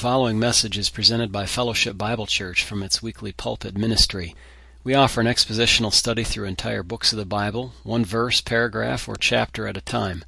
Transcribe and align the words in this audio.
following 0.00 0.38
message 0.38 0.78
is 0.78 0.88
presented 0.88 1.30
by 1.30 1.44
Fellowship 1.44 1.98
Bible 1.98 2.24
Church 2.24 2.64
from 2.64 2.82
its 2.82 3.02
weekly 3.02 3.32
pulpit 3.32 3.76
ministry. 3.76 4.34
We 4.82 4.94
offer 4.94 5.20
an 5.20 5.26
expositional 5.26 5.92
study 5.92 6.24
through 6.24 6.46
entire 6.46 6.82
books 6.82 7.12
of 7.12 7.18
the 7.18 7.26
Bible, 7.26 7.74
one 7.82 8.06
verse, 8.06 8.40
paragraph, 8.40 9.10
or 9.10 9.16
chapter 9.16 9.66
at 9.66 9.76
a 9.76 9.82
time. 9.82 10.24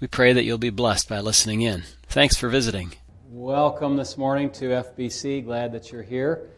We 0.00 0.06
pray 0.06 0.32
that 0.32 0.44
you'll 0.44 0.56
be 0.56 0.70
blessed 0.70 1.06
by 1.06 1.20
listening 1.20 1.60
in. 1.60 1.82
Thanks 2.06 2.34
for 2.34 2.48
visiting. 2.48 2.94
Welcome 3.28 3.96
this 3.96 4.16
morning 4.16 4.48
to 4.52 4.70
FBC. 4.70 5.44
Glad 5.44 5.72
that 5.72 5.92
you're 5.92 6.02
here. 6.02 6.48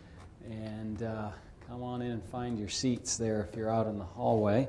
And 0.48 1.02
uh, 1.02 1.30
come 1.66 1.82
on 1.82 2.00
in 2.00 2.12
and 2.12 2.24
find 2.26 2.60
your 2.60 2.68
seats 2.68 3.16
there 3.16 3.44
if 3.50 3.56
you're 3.56 3.74
out 3.74 3.88
in 3.88 3.98
the 3.98 4.04
hallway. 4.04 4.68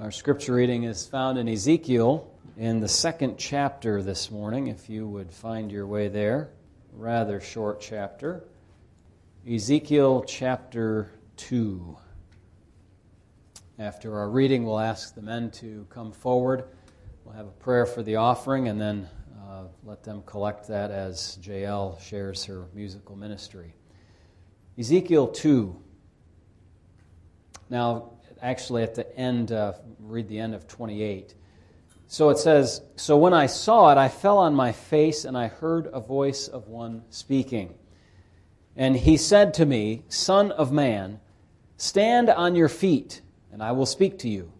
Our 0.00 0.10
scripture 0.10 0.54
reading 0.54 0.84
is 0.84 1.06
found 1.06 1.36
in 1.36 1.50
Ezekiel 1.50 2.26
in 2.56 2.80
the 2.80 2.88
second 2.88 3.36
chapter 3.36 4.00
this 4.00 4.30
morning, 4.30 4.68
if 4.68 4.88
you 4.88 5.06
would 5.06 5.30
find 5.30 5.70
your 5.70 5.86
way 5.86 6.08
there. 6.08 6.48
Rather 6.96 7.40
short 7.40 7.80
chapter. 7.80 8.44
Ezekiel 9.50 10.22
chapter 10.28 11.10
2. 11.36 11.96
After 13.80 14.16
our 14.16 14.30
reading, 14.30 14.64
we'll 14.64 14.78
ask 14.78 15.12
the 15.12 15.20
men 15.20 15.50
to 15.52 15.88
come 15.90 16.12
forward. 16.12 16.66
We'll 17.24 17.34
have 17.34 17.48
a 17.48 17.50
prayer 17.50 17.84
for 17.84 18.04
the 18.04 18.14
offering 18.14 18.68
and 18.68 18.80
then 18.80 19.08
uh, 19.42 19.64
let 19.82 20.04
them 20.04 20.22
collect 20.24 20.68
that 20.68 20.92
as 20.92 21.36
JL 21.42 22.00
shares 22.00 22.44
her 22.44 22.66
musical 22.72 23.16
ministry. 23.16 23.74
Ezekiel 24.78 25.26
2. 25.26 25.74
Now, 27.70 28.12
actually, 28.40 28.84
at 28.84 28.94
the 28.94 29.18
end, 29.18 29.50
uh, 29.50 29.72
read 29.98 30.28
the 30.28 30.38
end 30.38 30.54
of 30.54 30.68
28. 30.68 31.34
So 32.06 32.30
it 32.30 32.38
says, 32.38 32.82
So 32.96 33.16
when 33.16 33.32
I 33.32 33.46
saw 33.46 33.90
it, 33.90 33.98
I 33.98 34.08
fell 34.08 34.38
on 34.38 34.54
my 34.54 34.72
face, 34.72 35.24
and 35.24 35.36
I 35.36 35.48
heard 35.48 35.88
a 35.92 36.00
voice 36.00 36.48
of 36.48 36.68
one 36.68 37.02
speaking. 37.10 37.74
And 38.76 38.96
he 38.96 39.16
said 39.16 39.54
to 39.54 39.66
me, 39.66 40.04
Son 40.08 40.52
of 40.52 40.72
man, 40.72 41.20
stand 41.76 42.28
on 42.28 42.54
your 42.54 42.68
feet, 42.68 43.22
and 43.52 43.62
I 43.62 43.72
will 43.72 43.86
speak 43.86 44.18
to 44.20 44.28
you. 44.28 44.52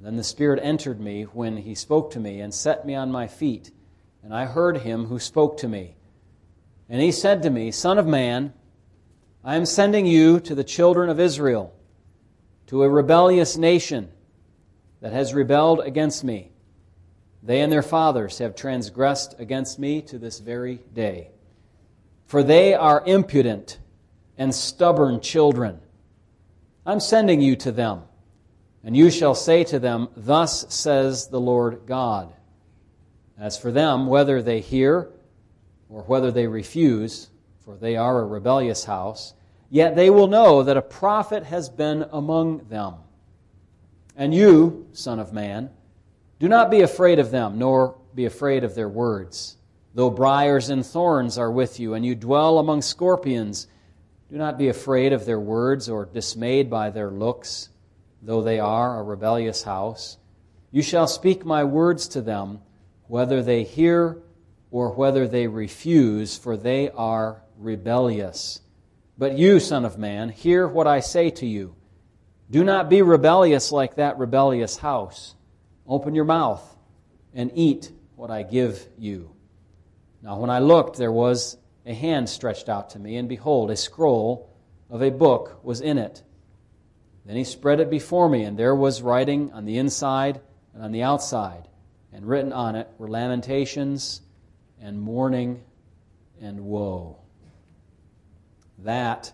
Then 0.00 0.16
the 0.16 0.24
Spirit 0.24 0.60
entered 0.62 1.00
me 1.00 1.24
when 1.24 1.56
he 1.56 1.74
spoke 1.74 2.12
to 2.12 2.20
me, 2.20 2.40
and 2.40 2.52
set 2.52 2.86
me 2.86 2.94
on 2.94 3.10
my 3.10 3.26
feet. 3.26 3.70
And 4.22 4.34
I 4.34 4.44
heard 4.46 4.78
him 4.78 5.06
who 5.06 5.18
spoke 5.18 5.58
to 5.58 5.68
me. 5.68 5.96
And 6.88 7.00
he 7.00 7.12
said 7.12 7.42
to 7.42 7.50
me, 7.50 7.70
Son 7.70 7.98
of 7.98 8.06
man, 8.06 8.52
I 9.44 9.56
am 9.56 9.66
sending 9.66 10.06
you 10.06 10.40
to 10.40 10.54
the 10.54 10.64
children 10.64 11.08
of 11.08 11.20
Israel, 11.20 11.74
to 12.66 12.82
a 12.82 12.88
rebellious 12.88 13.56
nation 13.56 14.10
that 15.00 15.12
has 15.12 15.34
rebelled 15.34 15.80
against 15.80 16.24
me. 16.24 16.50
They 17.42 17.60
and 17.60 17.72
their 17.72 17.82
fathers 17.82 18.38
have 18.38 18.56
transgressed 18.56 19.34
against 19.38 19.78
me 19.78 20.02
to 20.02 20.18
this 20.18 20.40
very 20.40 20.80
day. 20.92 21.30
For 22.26 22.42
they 22.42 22.74
are 22.74 23.02
impudent 23.06 23.78
and 24.36 24.54
stubborn 24.54 25.20
children. 25.20 25.80
I'm 26.84 27.00
sending 27.00 27.40
you 27.40 27.56
to 27.56 27.72
them, 27.72 28.02
and 28.82 28.96
you 28.96 29.10
shall 29.10 29.34
say 29.34 29.64
to 29.64 29.78
them, 29.78 30.08
Thus 30.16 30.66
says 30.74 31.28
the 31.28 31.40
Lord 31.40 31.82
God. 31.86 32.32
As 33.38 33.56
for 33.56 33.70
them, 33.70 34.06
whether 34.06 34.42
they 34.42 34.60
hear 34.60 35.10
or 35.88 36.02
whether 36.02 36.30
they 36.30 36.46
refuse, 36.46 37.30
for 37.64 37.76
they 37.76 37.96
are 37.96 38.20
a 38.20 38.26
rebellious 38.26 38.84
house, 38.84 39.34
yet 39.70 39.94
they 39.94 40.10
will 40.10 40.26
know 40.26 40.62
that 40.62 40.76
a 40.76 40.82
prophet 40.82 41.44
has 41.44 41.68
been 41.68 42.06
among 42.10 42.66
them. 42.68 42.94
And 44.18 44.34
you, 44.34 44.88
Son 44.92 45.20
of 45.20 45.32
Man, 45.32 45.70
do 46.40 46.48
not 46.48 46.72
be 46.72 46.80
afraid 46.80 47.20
of 47.20 47.30
them, 47.30 47.56
nor 47.56 47.96
be 48.16 48.24
afraid 48.24 48.64
of 48.64 48.74
their 48.74 48.88
words. 48.88 49.56
Though 49.94 50.10
briars 50.10 50.70
and 50.70 50.84
thorns 50.84 51.38
are 51.38 51.52
with 51.52 51.78
you, 51.78 51.94
and 51.94 52.04
you 52.04 52.16
dwell 52.16 52.58
among 52.58 52.82
scorpions, 52.82 53.68
do 54.28 54.36
not 54.36 54.58
be 54.58 54.68
afraid 54.68 55.12
of 55.12 55.24
their 55.24 55.38
words 55.38 55.88
or 55.88 56.04
dismayed 56.04 56.68
by 56.68 56.90
their 56.90 57.12
looks, 57.12 57.68
though 58.20 58.42
they 58.42 58.58
are 58.58 58.98
a 58.98 59.04
rebellious 59.04 59.62
house. 59.62 60.18
You 60.72 60.82
shall 60.82 61.06
speak 61.06 61.44
my 61.44 61.62
words 61.62 62.08
to 62.08 62.20
them, 62.20 62.58
whether 63.06 63.40
they 63.40 63.62
hear 63.62 64.18
or 64.72 64.90
whether 64.90 65.28
they 65.28 65.46
refuse, 65.46 66.36
for 66.36 66.56
they 66.56 66.90
are 66.90 67.40
rebellious. 67.56 68.62
But 69.16 69.38
you, 69.38 69.60
Son 69.60 69.84
of 69.84 69.96
Man, 69.96 70.28
hear 70.28 70.66
what 70.66 70.88
I 70.88 70.98
say 70.98 71.30
to 71.30 71.46
you. 71.46 71.76
Do 72.50 72.64
not 72.64 72.88
be 72.88 73.02
rebellious 73.02 73.72
like 73.72 73.96
that 73.96 74.18
rebellious 74.18 74.76
house. 74.76 75.34
Open 75.86 76.14
your 76.14 76.24
mouth 76.24 76.76
and 77.34 77.50
eat 77.54 77.92
what 78.16 78.30
I 78.30 78.42
give 78.42 78.88
you. 78.98 79.30
Now, 80.22 80.38
when 80.38 80.50
I 80.50 80.58
looked, 80.58 80.96
there 80.96 81.12
was 81.12 81.56
a 81.84 81.94
hand 81.94 82.28
stretched 82.28 82.68
out 82.68 82.90
to 82.90 82.98
me, 82.98 83.16
and 83.16 83.28
behold, 83.28 83.70
a 83.70 83.76
scroll 83.76 84.50
of 84.90 85.02
a 85.02 85.10
book 85.10 85.60
was 85.62 85.80
in 85.80 85.98
it. 85.98 86.22
Then 87.24 87.36
he 87.36 87.44
spread 87.44 87.80
it 87.80 87.90
before 87.90 88.28
me, 88.28 88.44
and 88.44 88.58
there 88.58 88.74
was 88.74 89.02
writing 89.02 89.52
on 89.52 89.64
the 89.64 89.78
inside 89.78 90.40
and 90.74 90.82
on 90.82 90.92
the 90.92 91.02
outside, 91.02 91.68
and 92.12 92.26
written 92.26 92.52
on 92.52 92.74
it 92.74 92.88
were 92.96 93.08
lamentations 93.08 94.22
and 94.80 95.00
mourning 95.00 95.62
and 96.40 96.60
woe. 96.60 97.18
That 98.78 99.32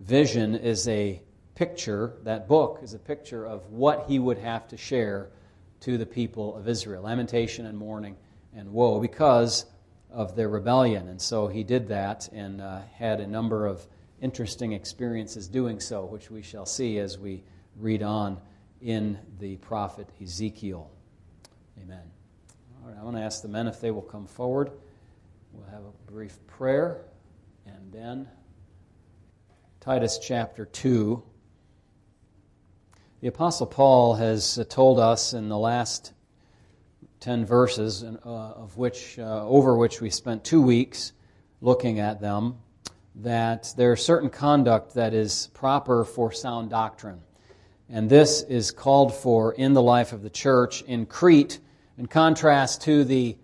vision 0.00 0.54
is 0.54 0.86
a 0.88 1.22
picture, 1.60 2.14
that 2.22 2.48
book 2.48 2.78
is 2.82 2.94
a 2.94 2.98
picture 2.98 3.46
of 3.46 3.66
what 3.66 4.06
he 4.08 4.18
would 4.18 4.38
have 4.38 4.66
to 4.66 4.78
share 4.78 5.28
to 5.78 5.98
the 5.98 6.06
people 6.06 6.56
of 6.56 6.66
Israel 6.66 7.02
lamentation 7.02 7.66
and 7.66 7.76
mourning 7.76 8.16
and 8.56 8.72
woe 8.72 8.98
because 8.98 9.66
of 10.10 10.34
their 10.34 10.48
rebellion. 10.48 11.06
And 11.08 11.20
so 11.20 11.48
he 11.48 11.62
did 11.62 11.88
that 11.88 12.30
and 12.32 12.62
uh, 12.62 12.80
had 12.94 13.20
a 13.20 13.26
number 13.26 13.66
of 13.66 13.86
interesting 14.22 14.72
experiences 14.72 15.48
doing 15.48 15.80
so, 15.80 16.06
which 16.06 16.30
we 16.30 16.40
shall 16.40 16.64
see 16.64 16.98
as 16.98 17.18
we 17.18 17.42
read 17.76 18.02
on 18.02 18.40
in 18.80 19.18
the 19.38 19.56
prophet 19.58 20.08
Ezekiel. 20.18 20.90
Amen. 21.82 22.10
All 22.82 22.88
right, 22.88 22.98
I 22.98 23.04
want 23.04 23.16
to 23.16 23.22
ask 23.22 23.42
the 23.42 23.48
men 23.48 23.66
if 23.66 23.82
they 23.82 23.90
will 23.90 24.00
come 24.00 24.26
forward. 24.26 24.70
We'll 25.52 25.68
have 25.68 25.84
a 25.84 26.10
brief 26.10 26.38
prayer 26.46 27.02
and 27.66 27.92
then 27.92 28.28
Titus 29.80 30.18
chapter 30.18 30.64
2. 30.64 31.22
The 33.20 33.28
Apostle 33.28 33.66
Paul 33.66 34.14
has 34.14 34.58
uh, 34.58 34.64
told 34.66 34.98
us 34.98 35.34
in 35.34 35.50
the 35.50 35.58
last 35.58 36.14
10 37.20 37.44
verses, 37.44 38.02
uh, 38.02 38.16
of 38.24 38.78
which, 38.78 39.18
uh, 39.18 39.46
over 39.46 39.76
which 39.76 40.00
we 40.00 40.08
spent 40.08 40.42
two 40.42 40.62
weeks 40.62 41.12
looking 41.60 42.00
at 42.00 42.22
them, 42.22 42.56
that 43.16 43.74
there 43.76 43.92
is 43.92 44.02
certain 44.02 44.30
conduct 44.30 44.94
that 44.94 45.12
is 45.12 45.50
proper 45.52 46.06
for 46.06 46.32
sound 46.32 46.70
doctrine. 46.70 47.20
And 47.90 48.08
this 48.08 48.40
is 48.44 48.70
called 48.70 49.14
for 49.14 49.52
in 49.52 49.74
the 49.74 49.82
life 49.82 50.14
of 50.14 50.22
the 50.22 50.30
church 50.30 50.80
in 50.80 51.04
Crete, 51.04 51.60
in 51.98 52.06
contrast 52.06 52.80
to 52.84 53.04
the 53.04 53.36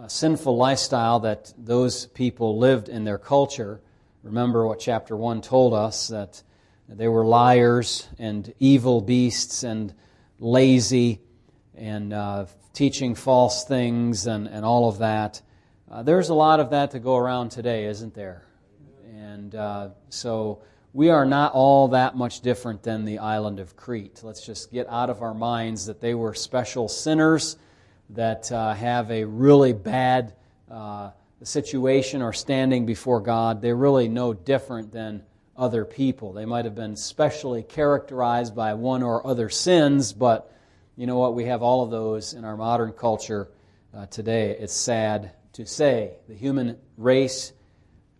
uh, 0.00 0.08
sinful 0.08 0.56
lifestyle 0.56 1.20
that 1.20 1.52
those 1.58 2.06
people 2.06 2.56
lived 2.56 2.88
in 2.88 3.04
their 3.04 3.18
culture. 3.18 3.82
Remember 4.22 4.66
what 4.66 4.80
chapter 4.80 5.14
1 5.14 5.42
told 5.42 5.74
us 5.74 6.08
that 6.08 6.42
they 6.88 7.08
were 7.08 7.24
liars 7.24 8.08
and 8.18 8.52
evil 8.58 9.00
beasts 9.00 9.62
and 9.62 9.92
lazy 10.38 11.20
and 11.74 12.12
uh, 12.12 12.46
teaching 12.72 13.14
false 13.14 13.64
things 13.64 14.26
and, 14.26 14.46
and 14.48 14.64
all 14.64 14.88
of 14.88 14.98
that. 14.98 15.42
Uh, 15.90 16.02
there's 16.02 16.30
a 16.30 16.34
lot 16.34 16.60
of 16.60 16.70
that 16.70 16.90
to 16.92 16.98
go 16.98 17.16
around 17.16 17.50
today, 17.50 17.86
isn't 17.86 18.14
there? 18.14 18.44
And 19.12 19.54
uh, 19.54 19.90
so 20.08 20.62
we 20.92 21.10
are 21.10 21.26
not 21.26 21.52
all 21.52 21.88
that 21.88 22.16
much 22.16 22.40
different 22.40 22.82
than 22.82 23.04
the 23.04 23.18
island 23.18 23.60
of 23.60 23.76
Crete. 23.76 24.20
Let's 24.22 24.44
just 24.44 24.72
get 24.72 24.88
out 24.88 25.10
of 25.10 25.22
our 25.22 25.34
minds 25.34 25.86
that 25.86 26.00
they 26.00 26.14
were 26.14 26.34
special 26.34 26.88
sinners 26.88 27.56
that 28.10 28.50
uh, 28.50 28.72
have 28.74 29.10
a 29.10 29.24
really 29.24 29.74
bad 29.74 30.34
uh, 30.70 31.10
situation 31.42 32.22
or 32.22 32.32
standing 32.32 32.86
before 32.86 33.20
God. 33.20 33.60
They're 33.60 33.76
really 33.76 34.08
no 34.08 34.32
different 34.32 34.92
than 34.92 35.22
other 35.58 35.84
people. 35.84 36.32
They 36.32 36.44
might 36.44 36.64
have 36.64 36.76
been 36.76 36.96
specially 36.96 37.64
characterized 37.64 38.54
by 38.54 38.74
one 38.74 39.02
or 39.02 39.26
other 39.26 39.50
sins, 39.50 40.12
but 40.12 40.52
you 40.96 41.06
know 41.06 41.18
what? 41.18 41.34
We 41.34 41.44
have 41.46 41.62
all 41.62 41.82
of 41.82 41.90
those 41.90 42.32
in 42.32 42.44
our 42.44 42.56
modern 42.56 42.92
culture 42.92 43.48
uh, 43.92 44.06
today. 44.06 44.56
It's 44.58 44.72
sad 44.72 45.32
to 45.54 45.66
say. 45.66 46.12
The 46.28 46.34
human 46.34 46.78
race 46.96 47.52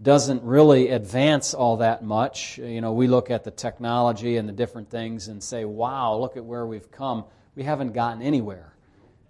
doesn't 0.02 0.42
really 0.42 0.88
advance 0.88 1.54
all 1.54 1.78
that 1.78 2.04
much. 2.04 2.58
You 2.58 2.80
know, 2.80 2.92
we 2.92 3.06
look 3.06 3.30
at 3.30 3.44
the 3.44 3.50
technology 3.50 4.36
and 4.36 4.48
the 4.48 4.52
different 4.52 4.90
things 4.90 5.28
and 5.28 5.42
say, 5.42 5.64
wow, 5.64 6.16
look 6.16 6.36
at 6.36 6.44
where 6.44 6.66
we've 6.66 6.90
come. 6.90 7.24
We 7.54 7.62
haven't 7.62 7.92
gotten 7.92 8.22
anywhere. 8.22 8.74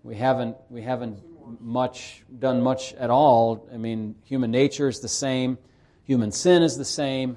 We 0.02 0.16
haven't, 0.16 0.56
we 0.70 0.82
haven't 0.82 1.18
much 1.60 2.22
done 2.38 2.62
much 2.62 2.94
at 2.94 3.10
all. 3.10 3.68
I 3.72 3.76
mean, 3.76 4.14
human 4.24 4.50
nature 4.50 4.88
is 4.88 5.00
the 5.00 5.08
same, 5.08 5.58
human 6.04 6.32
sin 6.32 6.62
is 6.62 6.76
the 6.76 6.84
same 6.84 7.36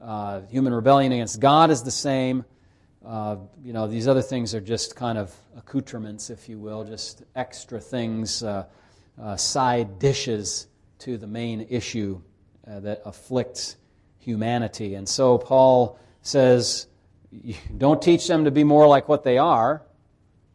uh, 0.00 0.42
human 0.42 0.72
rebellion 0.72 1.12
against 1.12 1.40
God 1.40 1.70
is 1.70 1.82
the 1.82 1.90
same. 1.90 2.44
Uh, 3.04 3.36
you 3.62 3.72
know, 3.72 3.86
these 3.86 4.08
other 4.08 4.22
things 4.22 4.54
are 4.54 4.60
just 4.60 4.96
kind 4.96 5.18
of 5.18 5.34
accoutrements, 5.56 6.30
if 6.30 6.48
you 6.48 6.58
will, 6.58 6.84
just 6.84 7.22
extra 7.34 7.80
things, 7.80 8.42
uh, 8.42 8.64
uh 9.20 9.36
side 9.36 9.98
dishes 9.98 10.66
to 10.98 11.16
the 11.16 11.26
main 11.26 11.66
issue 11.70 12.20
uh, 12.66 12.80
that 12.80 13.02
afflicts 13.04 13.76
humanity. 14.18 14.94
And 14.94 15.08
so 15.08 15.38
Paul 15.38 15.98
says, 16.22 16.86
don't 17.76 18.02
teach 18.02 18.26
them 18.26 18.44
to 18.44 18.50
be 18.50 18.64
more 18.64 18.86
like 18.86 19.08
what 19.08 19.24
they 19.24 19.38
are, 19.38 19.82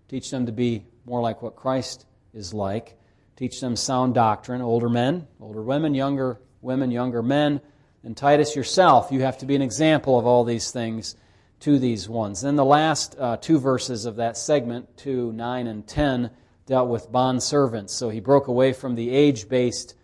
teach 0.07 0.30
them 0.30 0.45
to 0.45 0.51
be 0.51 0.86
more 1.06 1.21
like 1.21 1.42
what 1.42 1.56
Christ 1.56 2.06
is 2.33 2.53
like. 2.53 2.97
Teach 3.36 3.59
them 3.59 3.75
sound 3.75 4.13
doctrine, 4.13 4.62
older 4.62 4.89
men, 4.89 5.27
older 5.42 5.62
women, 5.62 5.94
younger 5.94 6.39
women, 6.62 6.89
younger 6.89 7.21
men. 7.21 7.59
And 8.06 8.16
Titus 8.16 8.56
yourself, 8.56 9.12
you 9.12 9.22
have 9.22 9.40
to 9.40 9.48
be 9.48 9.56
an 9.56 9.63
example 9.63 10.19
of 10.19 10.28
all 10.28 10.44
these 10.44 10.69
things 10.69 11.16
to 11.62 11.80
these 11.80 12.07
ones. 12.07 12.42
Then 12.42 12.56
the 12.56 12.63
last 12.63 13.16
uh, 13.19 13.38
two 13.38 13.60
verses 13.60 14.06
of 14.06 14.18
that 14.18 14.38
segment, 14.38 14.96
2, 14.98 15.34
9, 15.34 15.68
and 15.68 15.88
10, 15.88 16.30
dealt 16.68 16.88
with 16.88 17.12
bond 17.12 17.42
servants. 17.42 17.94
So 17.94 18.10
he 18.10 18.19
broke 18.19 18.48
away 18.48 18.74
from 18.74 18.94
the 18.94 19.10
age 19.10 19.50
based 19.50 19.96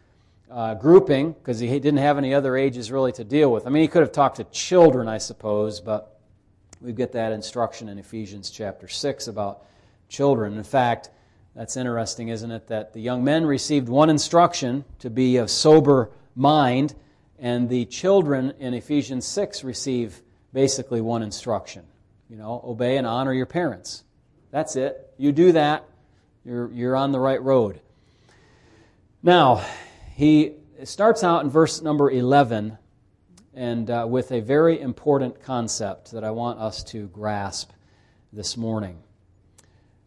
uh, 0.50 0.74
grouping 0.74 1.34
because 1.34 1.60
he 1.60 1.68
didn't 1.68 1.98
have 1.98 2.18
any 2.18 2.34
other 2.34 2.58
ages 2.58 2.92
really 2.92 3.12
to 3.14 3.24
deal 3.24 3.52
with. 3.52 3.68
I 3.68 3.70
mean, 3.70 3.84
he 3.84 3.88
could 3.88 4.02
have 4.02 4.12
talked 4.12 4.38
to 4.38 4.46
children, 4.46 5.08
I 5.08 5.20
suppose, 5.20 5.80
but 5.80 6.20
we 6.82 6.94
get 6.94 7.12
that 7.12 7.32
instruction 7.32 7.88
in 7.88 8.00
Ephesians 8.00 8.50
chapter 8.50 8.88
6 8.88 9.28
about 9.28 9.64
children. 10.10 10.58
In 10.58 10.64
fact, 10.64 11.12
that's 11.56 11.78
interesting, 11.78 12.30
isn't 12.30 12.50
it? 12.50 12.68
That 12.68 12.94
the 12.94 13.02
young 13.02 13.24
men 13.24 13.46
received 13.46 13.90
one 13.90 14.10
instruction 14.10 14.86
to 15.00 15.12
be 15.12 15.38
of 15.38 15.52
sober 15.52 16.10
mind, 16.36 16.96
and 17.42 17.68
the 17.68 17.86
children 17.86 18.54
in 18.60 18.76
Ephesians 18.76 19.26
6 19.26 19.64
receive 19.64 20.22
basically 20.54 21.02
one 21.02 21.24
instruction. 21.24 21.84
You 22.30 22.38
know, 22.38 22.62
obey 22.64 22.98
and 22.98 23.08
honor 23.08 23.34
your 23.34 23.48
parents. 23.48 24.04
That's 24.52 24.76
it. 24.76 25.12
You 25.18 25.32
do 25.32 25.52
that, 25.54 25.84
you're, 26.46 26.72
you're 26.72 26.96
on 26.96 27.12
the 27.12 27.20
right 27.20 27.42
road. 27.42 27.82
Now, 29.24 29.66
he 30.16 30.54
starts 30.84 31.24
out 31.24 31.44
in 31.44 31.50
verse 31.50 31.82
number 31.82 32.12
11 32.12 32.78
and 33.56 33.90
uh, 33.90 34.06
with 34.08 34.32
a 34.32 34.40
very 34.40 34.80
important 34.80 35.42
concept 35.42 36.12
that 36.12 36.24
I 36.24 36.32
want 36.32 36.60
us 36.60 36.84
to 36.86 37.08
grasp 37.08 37.72
this 38.32 38.56
morning. 38.56 39.00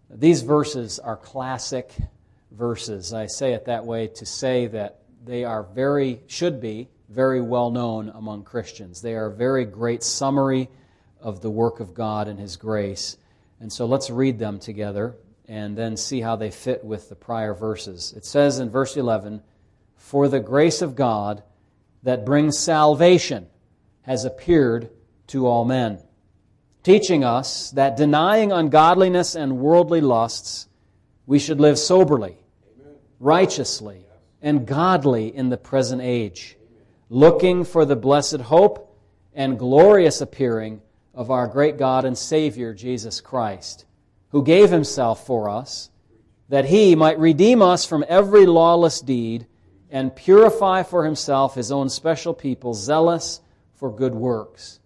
These 0.08 0.42
verses 0.42 1.00
are 1.00 1.16
classic 1.16 1.92
verses. 2.52 3.12
I 3.12 3.26
say 3.26 3.54
it 3.54 3.64
that 3.64 3.84
way 3.84 4.06
to 4.06 4.24
say 4.24 4.68
that 4.68 5.00
they 5.24 5.44
are 5.44 5.64
very, 5.64 6.22
should 6.28 6.60
be, 6.60 6.88
very 7.08 7.40
well 7.40 7.70
known 7.70 8.10
among 8.14 8.44
Christians. 8.44 9.02
They 9.02 9.14
are 9.14 9.26
a 9.26 9.34
very 9.34 9.64
great 9.64 10.02
summary 10.02 10.68
of 11.20 11.40
the 11.40 11.50
work 11.50 11.80
of 11.80 11.94
God 11.94 12.28
and 12.28 12.38
His 12.38 12.56
grace. 12.56 13.16
And 13.60 13.72
so 13.72 13.86
let's 13.86 14.10
read 14.10 14.38
them 14.38 14.58
together 14.58 15.16
and 15.48 15.76
then 15.76 15.96
see 15.96 16.20
how 16.20 16.36
they 16.36 16.50
fit 16.50 16.84
with 16.84 17.08
the 17.08 17.14
prior 17.14 17.54
verses. 17.54 18.12
It 18.16 18.24
says 18.24 18.58
in 18.58 18.70
verse 18.70 18.96
11, 18.96 19.42
For 19.96 20.28
the 20.28 20.40
grace 20.40 20.82
of 20.82 20.96
God 20.96 21.42
that 22.02 22.24
brings 22.24 22.58
salvation 22.58 23.46
has 24.02 24.24
appeared 24.24 24.90
to 25.28 25.46
all 25.46 25.64
men 25.64 26.00
teaching 26.84 27.24
us 27.24 27.70
that 27.72 27.96
denying 27.96 28.52
ungodliness 28.52 29.34
and 29.34 29.58
worldly 29.58 30.00
lusts, 30.00 30.68
we 31.26 31.38
should 31.38 31.58
live 31.58 31.78
soberly, 31.78 32.36
righteously, 33.18 34.04
and 34.40 34.66
godly 34.66 35.34
in 35.34 35.48
the 35.48 35.56
present 35.56 36.02
age, 36.02 36.56
looking 37.08 37.64
for 37.64 37.84
the 37.84 37.96
blessed 37.96 38.40
hope 38.40 38.96
and 39.34 39.58
glorious 39.58 40.20
appearing 40.20 40.80
of 41.14 41.30
our 41.30 41.46
great 41.46 41.78
God 41.78 42.04
and 42.04 42.16
Savior, 42.16 42.74
Jesus 42.74 43.20
Christ, 43.20 43.84
who 44.30 44.42
gave 44.42 44.70
himself 44.70 45.26
for 45.26 45.48
us, 45.48 45.90
that 46.48 46.64
he 46.66 46.94
might 46.94 47.18
redeem 47.18 47.62
us 47.62 47.84
from 47.84 48.04
every 48.08 48.46
lawless 48.46 49.00
deed 49.00 49.46
and 49.90 50.14
purify 50.14 50.82
for 50.82 51.04
himself 51.04 51.54
his 51.54 51.70
own 51.70 51.88
special 51.88 52.34
people, 52.34 52.74
zealous 52.74 53.40
for 53.74 53.94
good 53.94 54.14
works. 54.14 54.80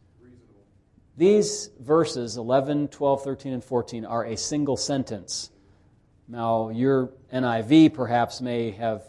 These 1.16 1.70
verses, 1.80 2.36
11, 2.36 2.88
12, 2.88 3.24
13, 3.24 3.52
and 3.54 3.64
14, 3.64 4.04
are 4.04 4.24
a 4.24 4.36
single 4.36 4.76
sentence. 4.76 5.50
Now, 6.28 6.68
your 6.68 7.10
NIV 7.32 7.94
perhaps 7.94 8.40
may 8.40 8.70
have, 8.72 9.02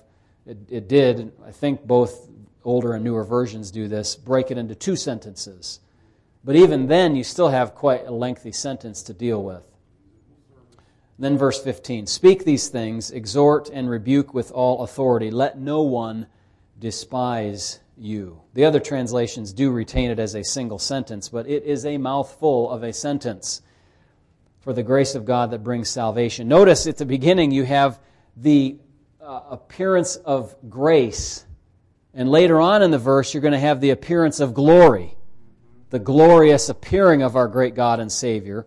it, 0.48 0.58
it, 0.70 0.88
did, 0.88 1.34
I 1.46 1.52
think 1.52 1.86
both 1.86 2.29
older 2.64 2.94
and 2.94 3.04
newer 3.04 3.24
versions 3.24 3.72
do 3.72 3.88
this, 3.88 4.16
break 4.16 4.52
it 4.52 4.58
into 4.58 4.76
two 4.76 4.96
sentences. 4.96 5.80
But 6.44 6.56
even 6.56 6.88
then, 6.88 7.16
you 7.16 7.24
still 7.24 7.50
have 7.50 7.76
quite 7.76 8.06
a 8.06 8.12
lengthy 8.12 8.52
sentence 8.52 9.04
to 9.04 9.14
deal 9.14 9.44
with. 9.44 9.64
Then, 11.18 11.38
verse 11.38 11.62
15 11.62 12.08
Speak 12.08 12.46
these 12.46 12.70
things, 12.70 13.12
exhort 13.12 13.70
and 13.70 13.90
rebuke 13.90 14.34
with 14.34 14.52
all 14.52 14.84
authority. 14.84 15.32
Let 15.32 15.60
no 15.60 15.82
one 15.82 16.28
despise 16.80 17.80
you. 17.98 18.42
The 18.54 18.66
other 18.66 18.80
translations 18.80 19.52
do 19.52 19.72
retain 19.72 20.12
it 20.12 20.20
as 20.20 20.36
a 20.36 20.44
single 20.44 20.80
sentence, 20.80 21.28
but 21.28 21.48
it 21.48 21.64
is 21.64 21.86
a 21.86 21.98
mouthful 21.98 22.70
of 22.72 22.84
a 22.84 22.94
sentence 22.94 23.62
for 24.62 24.74
the 24.74 24.84
grace 24.84 25.16
of 25.16 25.26
God 25.26 25.52
that 25.52 25.64
brings 25.64 25.90
salvation. 25.90 26.48
Notice 26.48 26.88
at 26.88 26.98
the 26.98 27.06
beginning 27.06 27.52
you 27.52 27.64
have 27.64 28.00
the 28.38 28.78
uh, 29.22 29.42
appearance 29.50 30.16
of 30.16 30.56
grace, 30.70 31.46
and 32.14 32.30
later 32.30 32.60
on 32.60 32.82
in 32.82 32.92
the 32.92 32.98
verse 32.98 33.34
you're 33.34 33.42
going 33.42 33.54
to 33.54 33.60
have 33.60 33.82
the 33.82 33.92
appearance 33.92 34.40
of 34.40 34.54
glory, 34.54 35.16
the 35.90 36.00
glorious 36.00 36.70
appearing 36.70 37.22
of 37.22 37.36
our 37.36 37.48
great 37.48 37.76
God 37.76 38.00
and 38.00 38.12
Savior. 38.12 38.66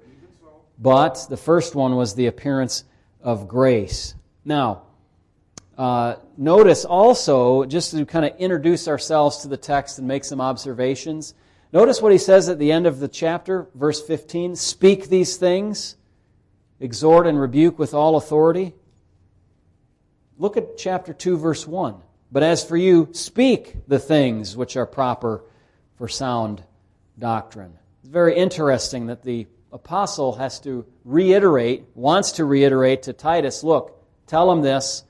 But 0.79 1.27
the 1.29 1.37
first 1.37 1.75
one 1.75 1.97
was 1.97 2.15
the 2.15 2.27
appearance 2.27 2.85
of 3.21 3.47
grace. 3.47 4.15
Now, 4.45 4.83
uh, 5.79 6.17
notice 6.37 6.85
also, 6.85 7.65
just 7.65 7.93
to 7.93 8.05
kind 8.05 8.25
of 8.25 8.37
introduce 8.39 8.89
ourselves 8.89 9.39
to 9.39 9.49
the 9.49 9.57
text 9.57 9.99
and 9.99 10.07
make 10.07 10.25
some 10.25 10.41
observations, 10.41 11.35
notice 11.73 12.03
what 12.03 12.13
he 12.13 12.19
says 12.19 12.49
at 12.49 12.59
the 12.59 12.73
end 12.73 12.87
of 12.87 13.01
the 13.01 13.09
chapter, 13.09 13.69
verse 13.75 14.03
15 14.03 14.57
Speak 14.57 15.09
these 15.09 15.37
things, 15.37 15.97
exhort 16.81 17.27
and 17.27 17.41
rebuke 17.41 17.79
with 17.79 17.95
all 17.95 18.17
authority. 18.17 18.75
Look 20.39 20.57
at 20.57 20.77
chapter 20.77 21.13
2, 21.13 21.39
verse 21.39 21.67
1. 21.67 21.95
But 22.33 22.43
as 22.43 22.65
for 22.65 22.79
you, 22.79 23.11
speak 23.13 23.77
the 23.87 23.99
things 23.99 24.57
which 24.57 24.77
are 24.79 24.87
proper 24.87 25.45
for 25.97 26.09
sound 26.09 26.65
doctrine. 27.19 27.79
It's 28.01 28.09
very 28.09 28.35
interesting 28.35 29.07
that 29.07 29.23
the 29.23 29.47
apostle 29.71 30.37
has 30.37 30.59
to 30.61 30.87
reiterate, 31.05 31.85
wants 31.95 32.33
to 32.33 32.47
reiterate 32.47 33.03
to 33.03 33.13
Titus 33.13 33.63
look, 33.63 34.03
tell 34.27 34.49
them 34.49 34.63
this 34.63 35.05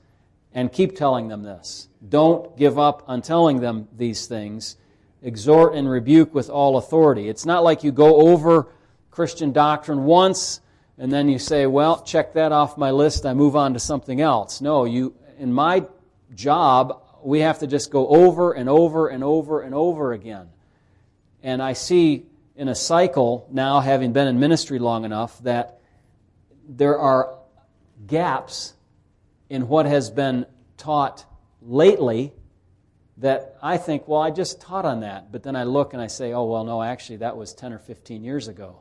and 0.53 0.71
keep 0.71 0.97
telling 0.97 1.29
them 1.29 1.43
this. 1.43 1.87
Don't 2.07 2.57
give 2.57 2.77
up 2.77 3.03
on 3.07 3.21
telling 3.21 3.61
them 3.61 3.87
these 3.95 4.27
things. 4.27 4.75
Exhort 5.21 5.75
and 5.75 5.89
rebuke 5.89 6.35
with 6.35 6.49
all 6.49 6.75
authority. 6.75 7.29
It's 7.29 7.45
not 7.45 7.63
like 7.63 7.85
you 7.85 7.93
go 7.93 8.17
over 8.17 8.67
Christian 9.11 9.53
doctrine 9.53 10.03
once 10.03 10.59
and 10.97 11.11
then 11.11 11.29
you 11.29 11.39
say, 11.39 11.65
well, 11.67 12.01
check 12.03 12.33
that 12.33 12.51
off 12.51 12.77
my 12.77 12.91
list, 12.91 13.25
I 13.25 13.33
move 13.33 13.55
on 13.55 13.73
to 13.73 13.79
something 13.79 14.19
else. 14.19 14.59
No, 14.59 14.83
you, 14.83 15.15
in 15.39 15.53
my 15.53 15.85
job, 16.35 17.02
we 17.25 17.39
have 17.39 17.59
to 17.59 17.67
just 17.67 17.91
go 17.91 18.07
over 18.07 18.53
and 18.53 18.69
over 18.69 19.07
and 19.07 19.23
over 19.23 19.61
and 19.61 19.73
over 19.73 20.13
again. 20.13 20.49
And 21.41 21.61
I 21.61 21.73
see 21.73 22.25
in 22.55 22.67
a 22.67 22.75
cycle 22.75 23.47
now, 23.51 23.79
having 23.79 24.13
been 24.13 24.27
in 24.27 24.39
ministry 24.39 24.79
long 24.79 25.05
enough, 25.05 25.41
that 25.43 25.79
there 26.67 26.97
are 26.97 27.37
gaps 28.07 28.73
in 29.49 29.67
what 29.67 29.85
has 29.85 30.09
been 30.09 30.45
taught 30.77 31.25
lately 31.61 32.33
that 33.17 33.57
I 33.61 33.77
think, 33.77 34.07
well, 34.07 34.21
I 34.21 34.31
just 34.31 34.61
taught 34.61 34.85
on 34.85 35.01
that. 35.01 35.31
But 35.31 35.43
then 35.43 35.55
I 35.55 35.63
look 35.63 35.93
and 35.93 36.01
I 36.01 36.07
say, 36.07 36.33
oh, 36.33 36.45
well, 36.45 36.63
no, 36.63 36.81
actually, 36.81 37.17
that 37.17 37.37
was 37.37 37.53
10 37.53 37.73
or 37.73 37.79
15 37.79 38.23
years 38.23 38.47
ago. 38.47 38.79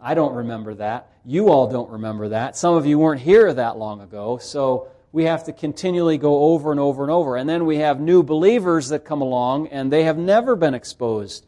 I 0.00 0.14
don't 0.14 0.34
remember 0.34 0.74
that. 0.74 1.10
You 1.24 1.48
all 1.48 1.68
don't 1.68 1.90
remember 1.90 2.28
that. 2.28 2.56
Some 2.56 2.74
of 2.74 2.86
you 2.86 2.98
weren't 2.98 3.20
here 3.20 3.52
that 3.52 3.78
long 3.78 4.00
ago. 4.00 4.38
So 4.38 4.88
we 5.12 5.24
have 5.24 5.44
to 5.44 5.52
continually 5.52 6.18
go 6.18 6.52
over 6.52 6.70
and 6.70 6.80
over 6.80 7.02
and 7.02 7.10
over. 7.10 7.36
And 7.36 7.48
then 7.48 7.66
we 7.66 7.78
have 7.78 8.00
new 8.00 8.22
believers 8.22 8.88
that 8.88 9.04
come 9.04 9.22
along 9.22 9.68
and 9.68 9.92
they 9.92 10.04
have 10.04 10.18
never 10.18 10.56
been 10.56 10.74
exposed 10.74 11.46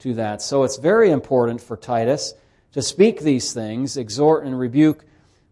to 0.00 0.14
that. 0.14 0.42
So 0.42 0.64
it's 0.64 0.76
very 0.76 1.10
important 1.10 1.60
for 1.60 1.76
Titus 1.76 2.34
to 2.72 2.82
speak 2.82 3.20
these 3.20 3.52
things, 3.52 3.96
exhort 3.96 4.44
and 4.44 4.58
rebuke 4.58 5.04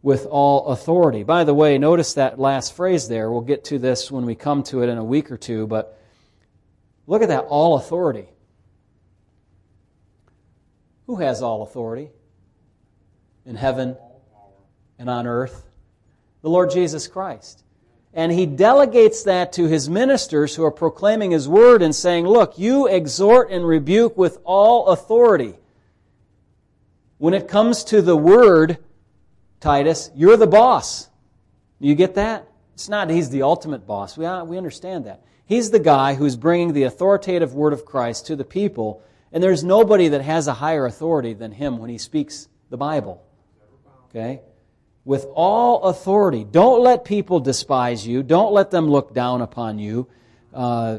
with 0.02 0.26
all 0.26 0.66
authority. 0.66 1.22
By 1.22 1.44
the 1.44 1.54
way, 1.54 1.78
notice 1.78 2.14
that 2.14 2.38
last 2.38 2.76
phrase 2.76 3.08
there. 3.08 3.30
We'll 3.30 3.40
get 3.40 3.64
to 3.64 3.78
this 3.78 4.10
when 4.12 4.26
we 4.26 4.34
come 4.34 4.62
to 4.64 4.82
it 4.82 4.90
in 4.90 4.98
a 4.98 5.04
week 5.04 5.30
or 5.30 5.38
two, 5.38 5.66
but 5.66 5.98
look 7.06 7.22
at 7.22 7.28
that 7.28 7.44
all 7.44 7.76
authority. 7.76 8.28
Who 11.06 11.16
has 11.16 11.40
all 11.40 11.62
authority? 11.62 12.10
In 13.46 13.56
heaven 13.56 13.96
and 14.98 15.08
on 15.08 15.26
earth? 15.26 15.66
The 16.44 16.50
Lord 16.50 16.70
Jesus 16.70 17.08
Christ. 17.08 17.64
And 18.12 18.30
he 18.30 18.44
delegates 18.44 19.22
that 19.22 19.54
to 19.54 19.64
his 19.64 19.88
ministers 19.88 20.54
who 20.54 20.62
are 20.62 20.70
proclaiming 20.70 21.30
his 21.30 21.48
word 21.48 21.80
and 21.80 21.94
saying, 21.94 22.26
Look, 22.26 22.58
you 22.58 22.86
exhort 22.86 23.50
and 23.50 23.66
rebuke 23.66 24.18
with 24.18 24.36
all 24.44 24.88
authority. 24.88 25.54
When 27.16 27.32
it 27.32 27.48
comes 27.48 27.82
to 27.84 28.02
the 28.02 28.14
word, 28.14 28.76
Titus, 29.58 30.10
you're 30.14 30.36
the 30.36 30.46
boss. 30.46 31.08
You 31.80 31.94
get 31.94 32.16
that? 32.16 32.46
It's 32.74 32.90
not 32.90 33.08
he's 33.08 33.30
the 33.30 33.40
ultimate 33.40 33.86
boss. 33.86 34.18
We, 34.18 34.26
uh, 34.26 34.44
we 34.44 34.58
understand 34.58 35.06
that. 35.06 35.24
He's 35.46 35.70
the 35.70 35.78
guy 35.78 36.12
who's 36.12 36.36
bringing 36.36 36.74
the 36.74 36.82
authoritative 36.82 37.54
word 37.54 37.72
of 37.72 37.86
Christ 37.86 38.26
to 38.26 38.36
the 38.36 38.44
people, 38.44 39.02
and 39.32 39.42
there's 39.42 39.64
nobody 39.64 40.08
that 40.08 40.20
has 40.20 40.46
a 40.46 40.52
higher 40.52 40.84
authority 40.84 41.32
than 41.32 41.52
him 41.52 41.78
when 41.78 41.88
he 41.88 41.96
speaks 41.96 42.48
the 42.68 42.76
Bible. 42.76 43.24
Okay? 44.10 44.42
With 45.04 45.26
all 45.34 45.82
authority. 45.82 46.44
Don't 46.44 46.82
let 46.82 47.04
people 47.04 47.40
despise 47.40 48.06
you. 48.06 48.22
Don't 48.22 48.52
let 48.52 48.70
them 48.70 48.88
look 48.88 49.12
down 49.12 49.42
upon 49.42 49.78
you. 49.78 50.08
Uh, 50.52 50.98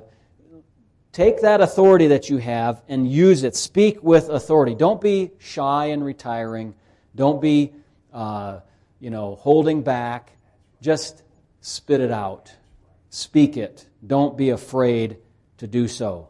take 1.12 1.41
that 1.41 1.62
authority 1.62 2.07
that 2.07 2.29
you 2.29 2.38
have 2.38 2.83
and 2.88 3.09
use 3.09 3.43
it. 3.43 3.55
Speak 3.55 4.03
with 4.03 4.29
authority. 4.29 4.75
Don't 4.75 5.01
be 5.01 5.31
shy 5.39 5.88
and 5.88 6.05
retiring. 6.05 6.75
Don't 7.15 7.41
be, 7.41 7.74
uh, 8.13 8.59
you 9.00 9.09
know, 9.09 9.35
holding 9.35 9.81
back. 9.81 10.31
Just 10.81 11.24
spit 11.62 12.00
it 12.01 12.12
out. 12.12 12.53
Speak 13.09 13.57
it. 13.57 13.88
Don't 14.05 14.38
be 14.38 14.50
afraid 14.50 15.17
to 15.57 15.67
do 15.67 15.88
so. 15.88 16.27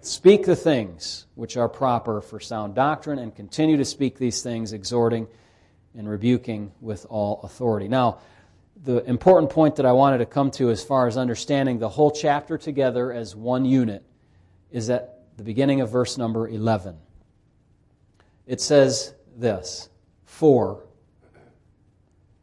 Speak 0.00 0.46
the 0.46 0.56
things 0.56 1.26
which 1.34 1.56
are 1.56 1.68
proper 1.68 2.20
for 2.20 2.40
sound 2.40 2.74
doctrine 2.74 3.18
and 3.18 3.34
continue 3.34 3.76
to 3.76 3.84
speak 3.84 4.18
these 4.18 4.42
things, 4.42 4.72
exhorting 4.72 5.28
and 5.96 6.08
rebuking 6.08 6.72
with 6.80 7.06
all 7.08 7.40
authority. 7.42 7.88
Now, 7.88 8.18
the 8.82 9.04
important 9.04 9.50
point 9.50 9.76
that 9.76 9.86
I 9.86 9.92
wanted 9.92 10.18
to 10.18 10.26
come 10.26 10.50
to 10.52 10.70
as 10.70 10.84
far 10.84 11.06
as 11.06 11.16
understanding 11.16 11.78
the 11.78 11.88
whole 11.88 12.10
chapter 12.10 12.58
together 12.58 13.12
as 13.12 13.34
one 13.34 13.64
unit 13.64 14.04
is 14.70 14.90
at 14.90 15.20
the 15.36 15.44
beginning 15.44 15.80
of 15.80 15.90
verse 15.90 16.18
number 16.18 16.48
11. 16.48 16.96
It 18.46 18.60
says 18.60 19.14
this 19.36 19.88
For 20.26 20.84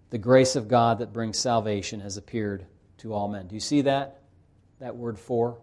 the 0.09 0.17
grace 0.17 0.55
of 0.55 0.67
God 0.67 0.99
that 0.99 1.13
brings 1.13 1.37
salvation 1.37 1.99
has 2.01 2.17
appeared 2.17 2.65
to 2.99 3.13
all 3.13 3.27
men. 3.27 3.47
Do 3.47 3.55
you 3.55 3.61
see 3.61 3.81
that? 3.81 4.21
That 4.79 4.95
word 4.95 5.19
for? 5.19 5.57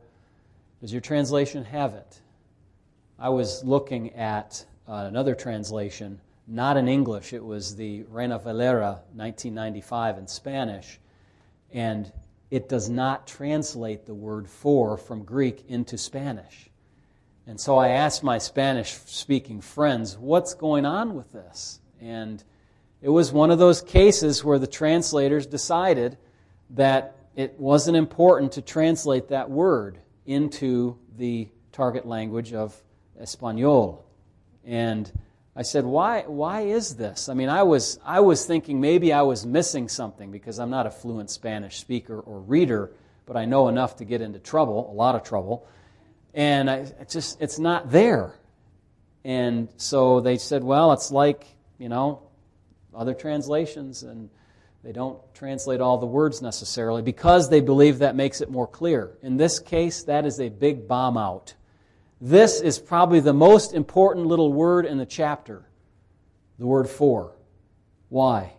Does 0.81 0.93
your 0.93 1.01
translation 1.01 1.65
have 1.65 1.95
it? 1.95 2.21
I 3.19 3.31
was 3.31 3.65
looking 3.65 4.15
at 4.15 4.65
uh, 4.87 5.07
another 5.09 5.35
translation, 5.35 6.21
not 6.49 6.77
in 6.77 6.89
English, 6.89 7.33
it 7.33 7.45
was 7.45 7.77
the 7.77 8.05
Reina 8.05 8.39
Valera 8.39 9.03
1995 9.15 10.19
in 10.19 10.27
Spanish, 10.27 10.99
and 11.73 12.11
it 12.51 12.69
does 12.69 12.89
not 12.89 13.27
translate 13.27 14.07
the 14.07 14.15
word 14.15 14.49
for 14.49 14.97
from 14.97 15.25
Greek 15.25 15.65
into 15.69 15.99
Spanish. 15.99 16.71
And 17.47 17.61
so 17.61 17.77
I 17.77 17.89
asked 17.89 18.23
my 18.23 18.39
Spanish 18.39 18.93
speaking 18.93 19.61
friends, 19.61 20.17
what's 20.17 20.55
going 20.55 20.87
on 20.87 21.15
with 21.15 21.33
this? 21.33 21.81
And 22.01 22.43
it 23.03 23.09
was 23.11 23.33
one 23.33 23.51
of 23.51 23.59
those 23.59 23.83
cases 23.83 24.45
where 24.45 24.59
the 24.59 24.67
translators 24.67 25.47
decided 25.47 26.17
that 26.71 27.17
it 27.37 27.59
wasn't 27.59 27.97
important 27.97 28.53
to 28.53 28.63
translate 28.63 29.29
that 29.29 29.51
word 29.51 29.99
into 30.27 30.99
the 31.17 31.49
target 31.73 32.07
language 32.07 32.53
of 32.53 32.83
Espanol. 33.21 34.05
And 34.65 35.11
I 35.59 35.63
said, 35.63 35.85
why, 35.85 36.23
why 36.23 36.61
is 36.61 36.95
this? 36.95 37.29
I 37.29 37.35
mean, 37.35 37.49
I 37.49 37.65
was, 37.65 37.99
I 38.05 38.21
was 38.21 38.47
thinking 38.47 38.81
maybe 38.81 39.13
I 39.13 39.23
was 39.23 39.45
missing 39.45 39.89
something 39.89 40.31
because 40.31 40.61
I'm 40.61 40.71
not 40.71 40.87
a 40.87 40.91
fluent 40.93 41.31
Spanish 41.31 41.79
speaker 41.79 42.21
or 42.21 42.39
reader, 42.39 42.93
but 43.27 43.37
I 43.37 43.45
know 43.45 43.67
enough 43.67 43.97
to 43.97 44.05
get 44.05 44.21
into 44.21 44.39
trouble, 44.39 44.89
a 44.89 44.95
lot 44.95 45.17
of 45.17 45.25
trouble. 45.25 45.67
And 46.33 46.71
I 46.71 46.77
it 46.77 47.09
just, 47.09 47.43
it's 47.43 47.59
not 47.59 47.91
there. 47.91 48.39
And 49.25 49.69
so 49.79 50.21
they 50.21 50.39
said, 50.39 50.63
well, 50.63 50.93
it's 50.93 51.11
like, 51.11 51.45
you 51.77 51.89
know, 51.89 52.23
other 52.95 53.13
translations. 53.15 54.05
And 54.05 54.31
they 54.85 54.93
don't 54.93 55.19
translate 55.35 55.81
all 55.81 55.99
the 55.99 56.07
words 56.07 56.41
necessarily 56.41 57.03
because 57.03 57.51
they 57.51 57.61
believe 57.61 57.99
that 57.99 58.15
makes 58.15 58.41
it 58.41 58.49
more 58.49 58.69
clear. 58.69 59.19
In 59.25 59.39
this 59.39 59.59
case, 59.59 60.05
that 60.05 60.25
is 60.25 60.39
a 60.39 60.51
big 60.51 60.87
bomb 60.87 61.19
out. 61.19 61.55
This 62.21 62.61
is 62.61 62.79
probably 62.79 63.21
the 63.21 63.33
most 63.33 63.75
important 63.75 64.27
little 64.27 64.53
word 64.53 64.87
in 64.87 64.99
the 64.99 65.07
chapter 65.07 65.65
the 66.59 66.67
word 66.67 66.89
for. 66.89 67.37
Why? 68.09 68.55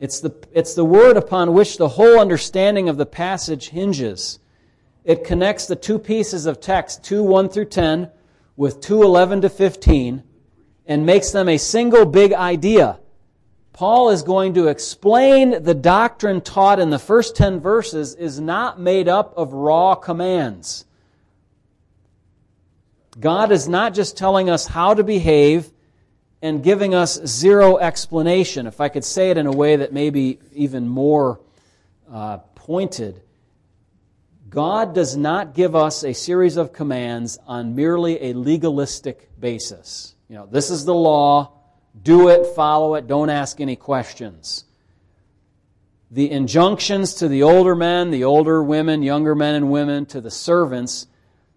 It's 0.00 0.20
the, 0.20 0.34
it's 0.52 0.74
the 0.74 0.84
word 0.84 1.16
upon 1.16 1.52
which 1.52 1.76
the 1.76 1.88
whole 1.88 2.18
understanding 2.18 2.88
of 2.88 2.96
the 2.96 3.06
passage 3.06 3.68
hinges. 3.68 4.38
It 5.04 5.24
connects 5.24 5.66
the 5.66 5.76
two 5.76 5.98
pieces 5.98 6.46
of 6.46 6.60
text, 6.60 7.04
2 7.04 7.22
1 7.22 7.50
through 7.50 7.66
10, 7.66 8.10
with 8.56 8.80
2 8.80 9.02
11 9.02 9.42
to 9.42 9.50
15, 9.50 10.22
and 10.86 11.06
makes 11.06 11.30
them 11.32 11.48
a 11.48 11.58
single 11.58 12.06
big 12.06 12.32
idea. 12.32 12.98
Paul 13.74 14.10
is 14.10 14.22
going 14.22 14.54
to 14.54 14.68
explain 14.68 15.62
the 15.62 15.74
doctrine 15.74 16.40
taught 16.40 16.78
in 16.78 16.90
the 16.90 16.98
first 16.98 17.36
10 17.36 17.60
verses 17.60 18.14
is 18.14 18.40
not 18.40 18.80
made 18.80 19.08
up 19.08 19.34
of 19.36 19.52
raw 19.52 19.94
commands. 19.94 20.86
God 23.18 23.52
is 23.52 23.68
not 23.68 23.94
just 23.94 24.16
telling 24.16 24.50
us 24.50 24.66
how 24.66 24.94
to 24.94 25.04
behave 25.04 25.70
and 26.42 26.62
giving 26.62 26.94
us 26.94 27.18
zero 27.26 27.78
explanation. 27.78 28.66
If 28.66 28.80
I 28.80 28.88
could 28.88 29.04
say 29.04 29.30
it 29.30 29.38
in 29.38 29.46
a 29.46 29.52
way 29.52 29.76
that 29.76 29.92
may 29.92 30.10
be 30.10 30.38
even 30.52 30.88
more 30.88 31.40
uh, 32.10 32.38
pointed, 32.54 33.22
God 34.50 34.94
does 34.94 35.16
not 35.16 35.54
give 35.54 35.74
us 35.74 36.04
a 36.04 36.12
series 36.12 36.56
of 36.56 36.72
commands 36.72 37.38
on 37.46 37.74
merely 37.74 38.22
a 38.22 38.34
legalistic 38.34 39.28
basis. 39.40 40.14
You 40.28 40.36
know, 40.36 40.46
this 40.46 40.70
is 40.70 40.84
the 40.84 40.94
law, 40.94 41.52
do 42.02 42.28
it, 42.28 42.54
follow 42.54 42.94
it, 42.94 43.06
don't 43.06 43.30
ask 43.30 43.60
any 43.60 43.76
questions. 43.76 44.64
The 46.10 46.30
injunctions 46.30 47.14
to 47.14 47.28
the 47.28 47.42
older 47.42 47.74
men, 47.74 48.10
the 48.10 48.24
older 48.24 48.62
women, 48.62 49.02
younger 49.02 49.34
men 49.34 49.54
and 49.54 49.70
women, 49.70 50.06
to 50.06 50.20
the 50.20 50.30
servants, 50.30 51.06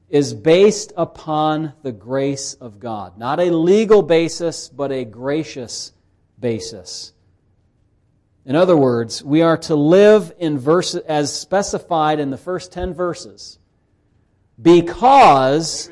is 0.10 0.34
based 0.34 0.94
upon 0.96 1.74
the 1.84 1.92
grace 1.92 2.54
of 2.54 2.80
God. 2.80 3.18
Not 3.18 3.40
a 3.40 3.52
legal 3.52 4.02
basis, 4.02 4.70
but 4.70 4.92
a 4.92 5.04
gracious 5.04 5.92
basis. 6.40 7.14
In 8.46 8.56
other 8.56 8.78
words, 8.78 9.22
we 9.22 9.42
are 9.42 9.58
to 9.58 9.76
live 9.76 10.32
in 10.40 10.58
verse 10.58 10.96
as 10.96 11.38
specified 11.38 12.20
in 12.20 12.30
the 12.30 12.38
first 12.38 12.72
10 12.72 12.94
verses 12.94 13.60
because 14.62 15.92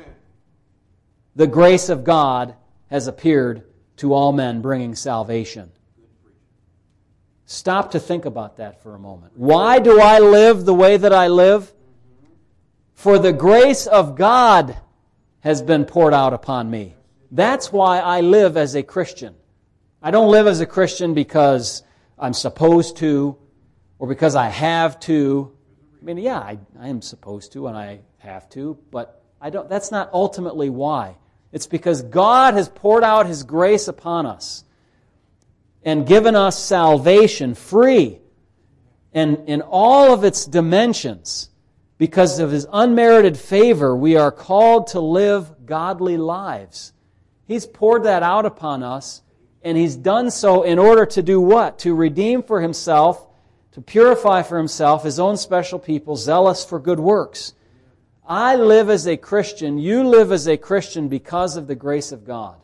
the 1.34 1.46
grace 1.46 1.90
of 1.90 2.02
God 2.02 2.54
has 2.88 3.08
appeared 3.08 3.64
to 3.98 4.14
all 4.14 4.32
men, 4.32 4.62
bringing 4.62 4.94
salvation. 4.94 5.70
Stop 7.44 7.92
to 7.92 8.00
think 8.00 8.24
about 8.24 8.56
that 8.56 8.82
for 8.82 8.94
a 8.94 8.98
moment. 8.98 9.32
Why 9.36 9.78
do 9.78 10.00
I 10.00 10.18
live 10.18 10.64
the 10.64 10.74
way 10.74 10.96
that 10.96 11.12
I 11.12 11.28
live? 11.28 11.72
For 12.96 13.18
the 13.18 13.32
grace 13.32 13.86
of 13.86 14.16
God 14.16 14.74
has 15.40 15.60
been 15.60 15.84
poured 15.84 16.14
out 16.14 16.32
upon 16.32 16.70
me. 16.70 16.96
That's 17.30 17.70
why 17.70 17.98
I 17.98 18.22
live 18.22 18.56
as 18.56 18.74
a 18.74 18.82
Christian. 18.82 19.34
I 20.02 20.10
don't 20.10 20.30
live 20.30 20.46
as 20.46 20.60
a 20.60 20.66
Christian 20.66 21.12
because 21.12 21.82
I'm 22.18 22.32
supposed 22.32 22.96
to 22.96 23.36
or 23.98 24.08
because 24.08 24.34
I 24.34 24.48
have 24.48 24.98
to. 25.00 25.52
I 26.00 26.04
mean, 26.04 26.16
yeah, 26.16 26.38
I, 26.38 26.58
I 26.80 26.88
am 26.88 27.02
supposed 27.02 27.52
to 27.52 27.66
and 27.66 27.76
I 27.76 28.00
have 28.18 28.48
to, 28.50 28.78
but 28.90 29.22
I 29.42 29.50
don't, 29.50 29.68
that's 29.68 29.92
not 29.92 30.08
ultimately 30.14 30.70
why. 30.70 31.16
It's 31.52 31.66
because 31.66 32.00
God 32.00 32.54
has 32.54 32.70
poured 32.70 33.04
out 33.04 33.26
His 33.26 33.42
grace 33.42 33.88
upon 33.88 34.24
us 34.24 34.64
and 35.84 36.06
given 36.06 36.34
us 36.34 36.58
salvation 36.58 37.54
free 37.54 38.20
and 39.12 39.44
in 39.46 39.60
all 39.60 40.14
of 40.14 40.24
its 40.24 40.46
dimensions. 40.46 41.50
Because 41.98 42.38
of 42.38 42.50
His 42.50 42.66
unmerited 42.72 43.38
favor, 43.38 43.96
we 43.96 44.16
are 44.16 44.30
called 44.30 44.88
to 44.88 45.00
live 45.00 45.66
godly 45.66 46.16
lives. 46.16 46.92
He's 47.46 47.66
poured 47.66 48.04
that 48.04 48.22
out 48.22 48.44
upon 48.44 48.82
us, 48.82 49.22
and 49.62 49.78
He's 49.78 49.96
done 49.96 50.30
so 50.30 50.62
in 50.62 50.78
order 50.78 51.06
to 51.06 51.22
do 51.22 51.40
what? 51.40 51.78
To 51.80 51.94
redeem 51.94 52.42
for 52.42 52.60
Himself, 52.60 53.26
to 53.72 53.80
purify 53.80 54.42
for 54.42 54.58
Himself 54.58 55.04
His 55.04 55.18
own 55.18 55.36
special 55.36 55.78
people, 55.78 56.16
zealous 56.16 56.64
for 56.64 56.78
good 56.78 57.00
works. 57.00 57.54
I 58.28 58.56
live 58.56 58.90
as 58.90 59.06
a 59.06 59.16
Christian, 59.16 59.78
you 59.78 60.02
live 60.02 60.32
as 60.32 60.48
a 60.48 60.56
Christian 60.56 61.08
because 61.08 61.56
of 61.56 61.66
the 61.66 61.76
grace 61.76 62.10
of 62.10 62.24
God. 62.24 62.56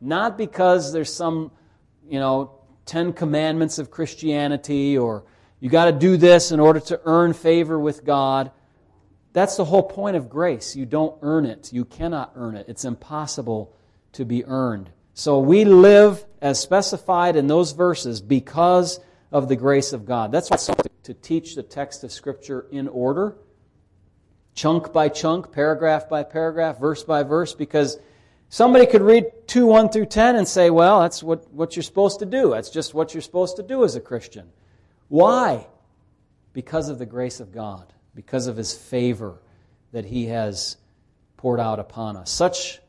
Not 0.00 0.38
because 0.38 0.92
there's 0.92 1.12
some, 1.12 1.52
you 2.08 2.18
know, 2.18 2.52
Ten 2.86 3.12
Commandments 3.12 3.78
of 3.78 3.90
Christianity 3.90 4.98
or 4.98 5.24
you 5.60 5.70
got 5.70 5.84
to 5.84 5.92
do 5.92 6.16
this 6.16 6.50
in 6.50 6.58
order 6.58 6.80
to 6.80 7.00
earn 7.04 7.34
favor 7.34 7.78
with 7.78 8.04
God. 8.04 8.50
That's 9.32 9.56
the 9.56 9.64
whole 9.64 9.82
point 9.82 10.16
of 10.16 10.28
grace. 10.28 10.76
You 10.76 10.86
don't 10.86 11.16
earn 11.22 11.46
it. 11.46 11.72
You 11.72 11.84
cannot 11.84 12.32
earn 12.34 12.56
it. 12.56 12.66
It's 12.68 12.84
impossible 12.84 13.74
to 14.12 14.24
be 14.24 14.44
earned. 14.44 14.90
So 15.14 15.38
we 15.40 15.64
live 15.64 16.24
as 16.40 16.60
specified 16.60 17.36
in 17.36 17.46
those 17.46 17.72
verses 17.72 18.20
because 18.20 19.00
of 19.30 19.48
the 19.48 19.56
grace 19.56 19.92
of 19.92 20.04
God. 20.04 20.32
That's 20.32 20.50
why 20.50 20.74
to 21.04 21.14
teach 21.14 21.54
the 21.54 21.62
text 21.62 22.04
of 22.04 22.12
Scripture 22.12 22.66
in 22.70 22.88
order 22.88 23.36
chunk 24.54 24.92
by 24.92 25.08
chunk, 25.08 25.50
paragraph 25.50 26.08
by 26.08 26.22
paragraph, 26.22 26.78
verse 26.78 27.02
by 27.02 27.22
verse, 27.22 27.54
because 27.54 27.98
somebody 28.50 28.86
could 28.86 29.00
read 29.00 29.24
2 29.46 29.66
1 29.66 29.88
through 29.88 30.06
10 30.06 30.36
and 30.36 30.46
say, 30.46 30.68
well, 30.68 31.00
that's 31.00 31.22
what, 31.22 31.50
what 31.52 31.74
you're 31.74 31.82
supposed 31.82 32.18
to 32.18 32.26
do. 32.26 32.50
That's 32.50 32.70
just 32.70 32.92
what 32.92 33.14
you're 33.14 33.22
supposed 33.22 33.56
to 33.56 33.62
do 33.62 33.84
as 33.84 33.96
a 33.96 34.00
Christian. 34.00 34.52
Why? 35.08 35.66
because 36.52 36.88
of 36.88 36.98
the 36.98 37.06
grace 37.06 37.40
of 37.40 37.52
God, 37.52 37.92
because 38.14 38.46
of 38.46 38.56
His 38.56 38.74
favor 38.74 39.40
that 39.92 40.04
He 40.04 40.26
has 40.26 40.76
poured 41.36 41.60
out 41.60 41.78
upon 41.78 42.16
us. 42.16 42.30
Such, 42.30 42.80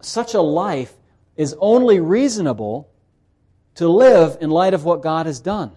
such 0.00 0.34
a 0.34 0.40
life 0.40 0.94
is 1.36 1.54
only 1.58 2.00
reasonable 2.00 2.90
to 3.76 3.88
live 3.88 4.38
in 4.40 4.50
light 4.50 4.74
of 4.74 4.84
what 4.84 5.02
God 5.02 5.26
has 5.26 5.40
done, 5.40 5.72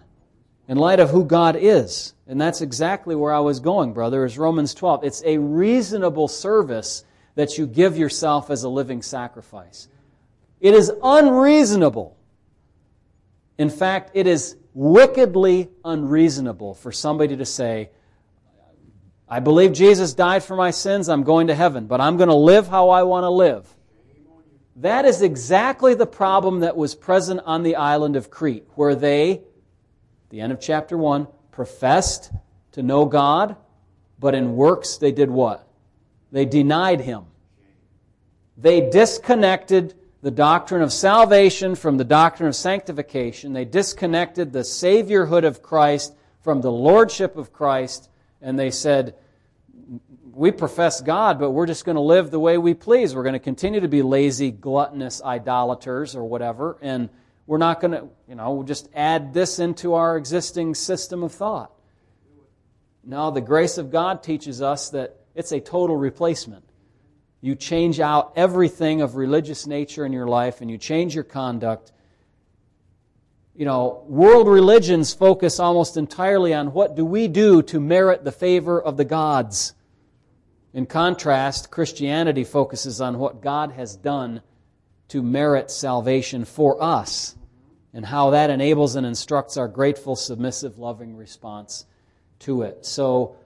in 0.68 0.76
light 0.76 1.00
of 1.00 1.10
who 1.10 1.24
God 1.24 1.56
is. 1.58 2.14
And 2.26 2.40
that's 2.40 2.60
exactly 2.60 3.14
where 3.14 3.32
I 3.32 3.40
was 3.40 3.60
going, 3.60 3.92
brother, 3.92 4.24
is 4.24 4.38
Romans 4.38 4.74
12. 4.74 5.04
It's 5.04 5.22
a 5.24 5.38
reasonable 5.38 6.28
service 6.28 7.04
that 7.34 7.58
you 7.58 7.66
give 7.66 7.96
yourself 7.96 8.50
as 8.50 8.62
a 8.62 8.68
living 8.68 9.02
sacrifice. 9.02 9.88
It 10.60 10.74
is 10.74 10.92
unreasonable. 11.02 12.16
In 13.58 13.70
fact, 13.70 14.10
it 14.14 14.26
is 14.26 14.56
wickedly 14.74 15.68
unreasonable 15.84 16.74
for 16.74 16.92
somebody 16.92 17.36
to 17.36 17.44
say, 17.44 17.90
I 19.32 19.40
believe 19.40 19.72
Jesus 19.72 20.12
died 20.12 20.44
for 20.44 20.56
my 20.56 20.70
sins, 20.70 21.08
I'm 21.08 21.22
going 21.22 21.46
to 21.46 21.54
heaven, 21.54 21.86
but 21.86 22.02
I'm 22.02 22.18
going 22.18 22.28
to 22.28 22.34
live 22.34 22.68
how 22.68 22.90
I 22.90 23.04
want 23.04 23.24
to 23.24 23.30
live. 23.30 23.66
That 24.76 25.06
is 25.06 25.22
exactly 25.22 25.94
the 25.94 26.06
problem 26.06 26.60
that 26.60 26.76
was 26.76 26.94
present 26.94 27.40
on 27.46 27.62
the 27.62 27.76
island 27.76 28.14
of 28.14 28.28
Crete, 28.28 28.66
where 28.74 28.94
they, 28.94 29.40
the 30.28 30.42
end 30.42 30.52
of 30.52 30.60
chapter 30.60 30.98
1, 30.98 31.26
professed 31.50 32.30
to 32.72 32.82
know 32.82 33.06
God, 33.06 33.56
but 34.18 34.34
in 34.34 34.54
works 34.54 34.98
they 34.98 35.12
did 35.12 35.30
what? 35.30 35.66
They 36.30 36.44
denied 36.44 37.00
Him. 37.00 37.24
They 38.58 38.90
disconnected 38.90 39.94
the 40.20 40.30
doctrine 40.30 40.82
of 40.82 40.92
salvation 40.92 41.74
from 41.74 41.96
the 41.96 42.04
doctrine 42.04 42.50
of 42.50 42.54
sanctification. 42.54 43.54
They 43.54 43.64
disconnected 43.64 44.52
the 44.52 44.58
Saviorhood 44.58 45.46
of 45.46 45.62
Christ 45.62 46.14
from 46.42 46.60
the 46.60 46.70
Lordship 46.70 47.38
of 47.38 47.50
Christ, 47.50 48.10
and 48.42 48.58
they 48.58 48.70
said, 48.70 49.14
We 50.32 50.50
profess 50.50 51.00
God, 51.00 51.38
but 51.38 51.50
we're 51.50 51.66
just 51.66 51.84
going 51.84 51.96
to 51.96 52.02
live 52.02 52.30
the 52.30 52.40
way 52.40 52.58
we 52.58 52.74
please. 52.74 53.14
We're 53.14 53.22
going 53.22 53.34
to 53.34 53.38
continue 53.38 53.80
to 53.80 53.88
be 53.88 54.02
lazy, 54.02 54.50
gluttonous 54.50 55.22
idolaters 55.22 56.16
or 56.16 56.24
whatever, 56.24 56.78
and 56.80 57.10
we're 57.46 57.58
not 57.58 57.80
going 57.80 57.92
to, 57.92 58.08
you 58.28 58.34
know, 58.34 58.52
we'll 58.52 58.66
just 58.66 58.88
add 58.94 59.34
this 59.34 59.58
into 59.58 59.94
our 59.94 60.16
existing 60.16 60.74
system 60.74 61.22
of 61.22 61.32
thought. 61.32 61.72
No, 63.04 63.30
the 63.30 63.40
grace 63.40 63.78
of 63.78 63.90
God 63.90 64.22
teaches 64.22 64.62
us 64.62 64.90
that 64.90 65.16
it's 65.34 65.52
a 65.52 65.60
total 65.60 65.96
replacement. 65.96 66.64
You 67.40 67.56
change 67.56 67.98
out 67.98 68.32
everything 68.36 69.02
of 69.02 69.16
religious 69.16 69.66
nature 69.66 70.06
in 70.06 70.12
your 70.12 70.28
life 70.28 70.60
and 70.60 70.70
you 70.70 70.78
change 70.78 71.14
your 71.14 71.24
conduct. 71.24 71.90
You 73.54 73.66
know, 73.66 74.04
world 74.08 74.48
religions 74.48 75.12
focus 75.12 75.60
almost 75.60 75.98
entirely 75.98 76.54
on 76.54 76.72
what 76.72 76.96
do 76.96 77.04
we 77.04 77.28
do 77.28 77.62
to 77.64 77.80
merit 77.80 78.24
the 78.24 78.32
favor 78.32 78.80
of 78.80 78.96
the 78.96 79.04
gods. 79.04 79.74
In 80.72 80.86
contrast, 80.86 81.70
Christianity 81.70 82.44
focuses 82.44 83.00
on 83.02 83.18
what 83.18 83.42
God 83.42 83.72
has 83.72 83.94
done 83.94 84.40
to 85.08 85.22
merit 85.22 85.70
salvation 85.70 86.46
for 86.46 86.82
us 86.82 87.36
and 87.92 88.06
how 88.06 88.30
that 88.30 88.48
enables 88.48 88.96
and 88.96 89.06
instructs 89.06 89.58
our 89.58 89.68
grateful, 89.68 90.16
submissive, 90.16 90.78
loving 90.78 91.14
response 91.14 91.84
to 92.38 92.62
it. 92.62 92.86
So, 92.86 93.36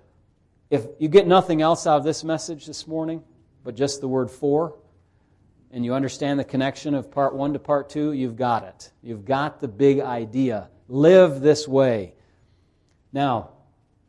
if 0.71 0.87
you 1.01 1.09
get 1.09 1.27
nothing 1.27 1.63
else 1.63 1.85
out 1.87 1.99
of 1.99 2.05
this 2.05 2.23
message 2.23 2.67
this 2.67 2.87
morning, 2.87 3.25
but 3.65 3.75
just 3.75 4.01
the 4.01 4.09
word 4.09 4.31
for, 4.31 4.77
and 5.77 5.85
you 5.85 5.93
understand 5.93 6.41
the 6.41 6.45
connection 6.45 6.95
of 6.95 7.11
part 7.11 7.35
one 7.35 7.53
to 7.53 7.59
part 7.59 7.91
two, 7.91 8.13
you've 8.13 8.35
got 8.35 8.65
it. 8.65 8.91
You've 9.03 9.27
got 9.27 9.61
the 9.61 9.69
big 9.69 10.01
idea. 10.01 10.71
Live 10.89 11.43
this 11.43 11.69
way. 11.69 12.15
Now, 13.13 13.51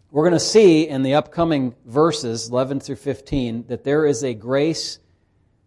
we're 0.09 0.23
going 0.23 0.31
to 0.31 0.39
see 0.39 0.87
in 0.87 1.03
the 1.03 1.15
upcoming 1.15 1.75
verses, 1.85 2.47
11 2.47 2.79
through 2.79 2.95
15, 2.95 3.65
that 3.67 3.83
there 3.83 4.05
is 4.05 4.23
a 4.23 4.33
grace 4.33 4.99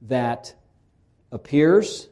that 0.01 0.55
appears, 1.31 2.09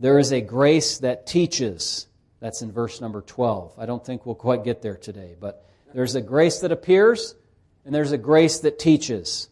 there 0.00 0.18
is 0.18 0.32
a 0.32 0.40
grace 0.40 0.98
that 0.98 1.24
teaches. 1.24 2.08
That's 2.40 2.62
in 2.62 2.72
verse 2.72 3.00
number 3.00 3.22
12. 3.22 3.74
I 3.78 3.86
don't 3.86 4.04
think 4.04 4.26
we'll 4.26 4.34
quite 4.34 4.64
get 4.64 4.82
there 4.82 4.96
today, 4.96 5.36
but 5.38 5.64
there's 5.94 6.16
a 6.16 6.20
grace 6.20 6.58
that 6.58 6.72
appears, 6.72 7.36
and 7.84 7.94
there's 7.94 8.10
a 8.10 8.18
grace 8.18 8.58
that 8.58 8.80
teaches. 8.80 9.48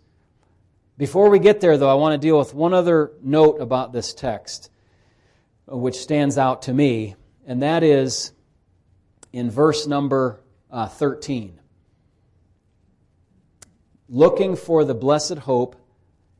Before 1.00 1.30
we 1.30 1.38
get 1.38 1.62
there, 1.62 1.78
though, 1.78 1.88
I 1.88 1.94
want 1.94 2.12
to 2.12 2.18
deal 2.18 2.38
with 2.38 2.52
one 2.52 2.74
other 2.74 3.12
note 3.22 3.58
about 3.58 3.90
this 3.90 4.12
text, 4.12 4.70
uh, 5.66 5.74
which 5.74 5.96
stands 5.96 6.36
out 6.36 6.60
to 6.64 6.74
me, 6.74 7.14
and 7.46 7.62
that 7.62 7.82
is 7.82 8.32
in 9.32 9.50
verse 9.50 9.86
number 9.86 10.42
uh, 10.70 10.88
13. 10.88 11.58
Looking 14.10 14.56
for 14.56 14.84
the 14.84 14.92
blessed 14.92 15.38
hope 15.38 15.74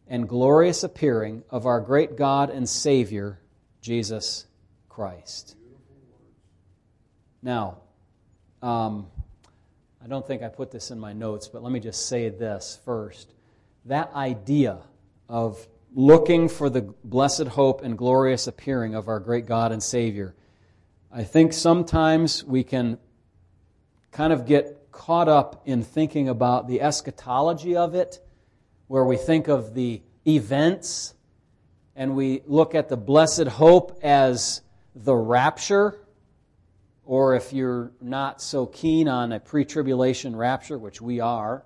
and 0.07 0.29
glorious 0.29 0.85
appearing 0.85 1.43
of 1.49 1.65
our 1.65 1.81
great 1.81 2.19
God 2.19 2.51
and 2.51 2.69
Savior, 2.69 3.41
Jesus 3.81 4.47
Christ. 4.91 5.57
Now, 7.43 7.79
um, 8.61 9.07
I 10.05 10.07
don't 10.07 10.27
think 10.27 10.43
I 10.43 10.49
put 10.49 10.71
this 10.71 10.91
in 10.91 11.01
my 11.01 11.15
notes, 11.15 11.49
but 11.49 11.63
let 11.63 11.73
me 11.73 11.81
just 11.81 12.09
say 12.09 12.29
this 12.29 12.79
first 12.85 13.33
that 13.85 14.13
idea 14.15 14.79
of 15.29 15.67
looking 15.95 16.49
for 16.49 16.71
the 16.71 16.83
blessed 17.05 17.49
hope 17.49 17.83
and 17.83 17.97
glorious 17.97 18.47
appearing 18.47 18.95
of 18.95 19.09
our 19.09 19.21
great 19.21 19.47
God 19.47 19.73
and 19.73 19.83
Savior, 19.83 20.35
I 21.13 21.25
think 21.25 21.53
sometimes 21.53 22.45
we 22.45 22.63
can 22.63 22.99
kind 24.13 24.33
of 24.33 24.47
get 24.47 24.91
caught 24.93 25.29
up 25.29 25.63
in 25.67 25.83
thinking 25.83 26.29
about 26.29 26.69
the 26.69 26.81
eschatology 26.81 27.77
of 27.77 27.95
it, 27.95 28.21
where 28.87 29.05
we 29.05 29.17
think 29.17 29.49
of 29.49 29.75
the 29.75 30.03
events 30.27 31.15
and 31.97 32.15
we 32.15 32.43
look 32.47 32.75
at 32.75 32.89
the 32.89 32.97
blessed 32.97 33.47
hope 33.47 33.99
as 34.03 34.63
the 34.95 35.15
rapture, 35.15 35.99
or 37.05 37.35
if 37.35 37.53
you're 37.53 37.93
not 38.01 38.41
so 38.41 38.67
keen 38.67 39.09
on 39.09 39.33
a 39.33 39.41
pre 39.41 39.65
tribulation 39.65 40.35
rapture, 40.35 40.79
which 40.79 41.01
we 41.01 41.21
are, 41.21 41.65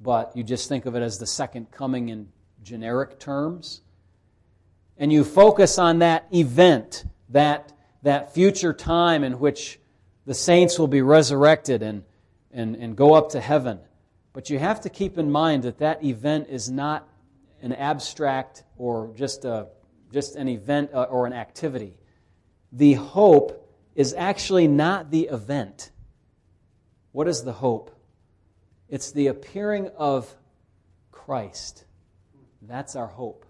but 0.00 0.36
you 0.36 0.42
just 0.42 0.68
think 0.68 0.86
of 0.86 0.94
it 0.94 1.02
as 1.02 1.18
the 1.18 1.26
second 1.26 1.70
coming 1.70 2.08
in 2.08 2.28
generic 2.62 3.18
terms. 3.18 3.82
And 4.96 5.12
you 5.12 5.24
focus 5.24 5.78
on 5.78 6.00
that 6.00 6.26
event, 6.32 7.04
that, 7.30 7.72
that 8.02 8.34
future 8.34 8.72
time 8.72 9.24
in 9.24 9.38
which 9.38 9.78
the 10.26 10.34
saints 10.34 10.78
will 10.78 10.88
be 10.88 11.02
resurrected 11.02 11.82
and, 11.82 12.04
and, 12.52 12.76
and 12.76 12.96
go 12.96 13.14
up 13.14 13.30
to 13.30 13.40
heaven. 13.40 13.80
But 14.32 14.50
you 14.50 14.58
have 14.58 14.80
to 14.82 14.90
keep 14.90 15.18
in 15.18 15.30
mind 15.30 15.62
that 15.64 15.78
that 15.78 16.04
event 16.04 16.48
is 16.48 16.70
not 16.70 17.08
an 17.62 17.72
abstract 17.72 18.64
or 18.76 19.12
just, 19.16 19.44
a, 19.44 19.68
just 20.12 20.36
an 20.36 20.48
event 20.48 20.90
uh, 20.92 21.04
or 21.04 21.26
an 21.26 21.32
activity. 21.32 21.94
The 22.72 22.94
hope 22.94 23.68
is 23.94 24.14
actually 24.14 24.68
not 24.68 25.10
the 25.10 25.28
event. 25.28 25.90
What 27.12 27.26
is 27.26 27.42
the 27.42 27.52
hope? 27.52 27.97
It's 28.88 29.12
the 29.12 29.26
appearing 29.26 29.90
of 29.96 30.34
Christ. 31.10 31.84
That's 32.62 32.96
our 32.96 33.06
hope. 33.06 33.44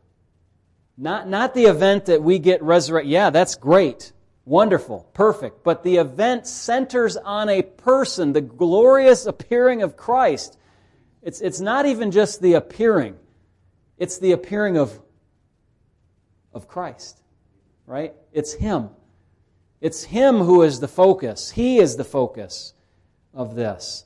Not, 0.97 1.29
not 1.29 1.55
the 1.55 1.67
event 1.67 2.07
that 2.07 2.23
we 2.23 2.41
get 2.41 2.63
resurrected. 2.63 3.11
Yeah, 3.11 3.31
that's 3.31 3.55
great. 3.55 4.13
Wonderful. 4.45 5.09
Perfect. 5.15 5.63
But 5.63 5.85
the 5.85 5.99
event 5.99 6.47
centers 6.47 7.17
on 7.17 7.49
a 7.49 7.63
person, 7.63 8.33
the 8.33 8.41
glorious 8.41 9.27
appearing 9.27 9.83
of 9.83 9.97
Christ. 9.97 10.59
It's, 11.23 11.41
it's 11.41 11.61
not 11.61 11.87
even 11.87 12.11
just 12.11 12.41
the 12.41 12.55
appearing, 12.55 13.17
it's 13.97 14.19
the 14.19 14.33
appearing 14.33 14.77
of, 14.77 14.99
of 16.53 16.67
Christ, 16.67 17.23
right? 17.87 18.15
It's 18.33 18.55
Him. 18.55 18.91
It's 19.81 20.03
Him 20.05 20.39
who 20.39 20.63
is 20.63 20.81
the 20.81 20.89
focus. 20.89 21.51
He 21.51 21.79
is 21.79 21.97
the 21.97 22.05
focus 22.05 22.73
of 23.35 23.55
this. 23.55 24.05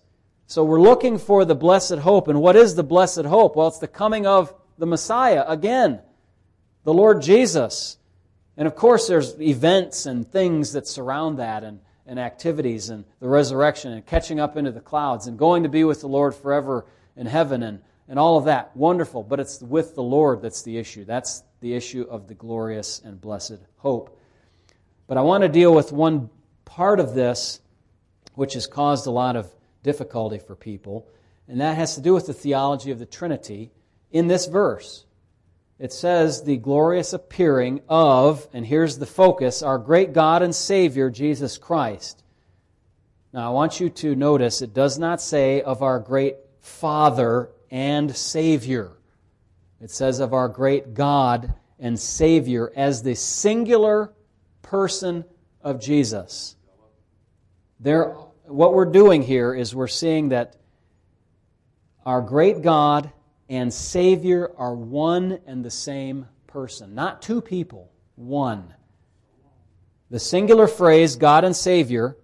So 0.52 0.64
we're 0.64 0.82
looking 0.82 1.16
for 1.16 1.46
the 1.46 1.54
blessed 1.54 1.94
hope. 1.94 2.28
And 2.28 2.38
what 2.38 2.56
is 2.56 2.74
the 2.74 2.82
blessed 2.82 3.24
hope? 3.24 3.56
Well, 3.56 3.68
it's 3.68 3.78
the 3.78 3.88
coming 3.88 4.26
of 4.26 4.52
the 4.76 4.84
Messiah 4.84 5.46
again, 5.48 6.02
the 6.84 6.92
Lord 6.92 7.22
Jesus. 7.22 7.96
And 8.58 8.68
of 8.68 8.76
course, 8.76 9.08
there's 9.08 9.40
events 9.40 10.04
and 10.04 10.30
things 10.30 10.74
that 10.74 10.86
surround 10.86 11.38
that 11.38 11.64
and, 11.64 11.80
and 12.06 12.20
activities 12.20 12.90
and 12.90 13.06
the 13.18 13.28
resurrection 13.28 13.94
and 13.94 14.04
catching 14.04 14.40
up 14.40 14.58
into 14.58 14.70
the 14.72 14.82
clouds 14.82 15.26
and 15.26 15.38
going 15.38 15.62
to 15.62 15.70
be 15.70 15.84
with 15.84 16.02
the 16.02 16.06
Lord 16.06 16.34
forever 16.34 16.84
in 17.16 17.24
heaven 17.24 17.62
and, 17.62 17.80
and 18.06 18.18
all 18.18 18.36
of 18.36 18.44
that. 18.44 18.76
Wonderful. 18.76 19.22
But 19.22 19.40
it's 19.40 19.62
with 19.62 19.94
the 19.94 20.02
Lord 20.02 20.42
that's 20.42 20.60
the 20.60 20.76
issue. 20.76 21.06
That's 21.06 21.44
the 21.60 21.72
issue 21.72 22.06
of 22.10 22.28
the 22.28 22.34
glorious 22.34 23.00
and 23.02 23.18
blessed 23.18 23.60
hope. 23.78 24.20
But 25.06 25.16
I 25.16 25.22
want 25.22 25.44
to 25.44 25.48
deal 25.48 25.74
with 25.74 25.92
one 25.92 26.28
part 26.66 27.00
of 27.00 27.14
this 27.14 27.58
which 28.34 28.52
has 28.52 28.66
caused 28.66 29.06
a 29.06 29.10
lot 29.10 29.36
of 29.36 29.50
difficulty 29.82 30.38
for 30.38 30.54
people, 30.54 31.08
and 31.48 31.60
that 31.60 31.76
has 31.76 31.94
to 31.96 32.00
do 32.00 32.14
with 32.14 32.26
the 32.26 32.34
theology 32.34 32.90
of 32.90 32.98
the 32.98 33.06
Trinity 33.06 33.70
in 34.10 34.28
this 34.28 34.46
verse. 34.46 35.04
It 35.78 35.92
says, 35.92 36.44
the 36.44 36.58
glorious 36.58 37.12
appearing 37.12 37.80
of, 37.88 38.46
and 38.52 38.64
here's 38.64 38.98
the 38.98 39.06
focus, 39.06 39.62
our 39.62 39.78
great 39.78 40.12
God 40.12 40.42
and 40.42 40.54
Savior, 40.54 41.10
Jesus 41.10 41.58
Christ. 41.58 42.22
Now, 43.32 43.48
I 43.48 43.50
want 43.50 43.80
you 43.80 43.90
to 43.90 44.14
notice 44.14 44.62
it 44.62 44.74
does 44.74 44.98
not 44.98 45.20
say 45.20 45.62
of 45.62 45.82
our 45.82 45.98
great 45.98 46.36
Father 46.60 47.50
and 47.70 48.14
Savior. 48.14 48.92
It 49.80 49.90
says 49.90 50.20
of 50.20 50.32
our 50.32 50.48
great 50.48 50.94
God 50.94 51.52
and 51.80 51.98
Savior 51.98 52.72
as 52.76 53.02
the 53.02 53.16
singular 53.16 54.12
person 54.60 55.24
of 55.62 55.80
Jesus. 55.80 56.54
There, 57.80 58.14
what 58.52 58.74
we're 58.74 58.84
doing 58.84 59.22
here 59.22 59.54
is 59.54 59.74
we're 59.74 59.88
seeing 59.88 60.28
that 60.28 60.56
our 62.04 62.20
great 62.20 62.62
God 62.62 63.10
and 63.48 63.72
Savior 63.72 64.52
are 64.56 64.74
one 64.74 65.38
and 65.46 65.64
the 65.64 65.70
same 65.70 66.26
person. 66.46 66.94
Not 66.94 67.22
two 67.22 67.40
people, 67.40 67.90
one. 68.14 68.74
The 70.10 70.18
singular 70.18 70.66
phrase, 70.66 71.16
God 71.16 71.44
and 71.44 71.56
Savior, 71.56 72.16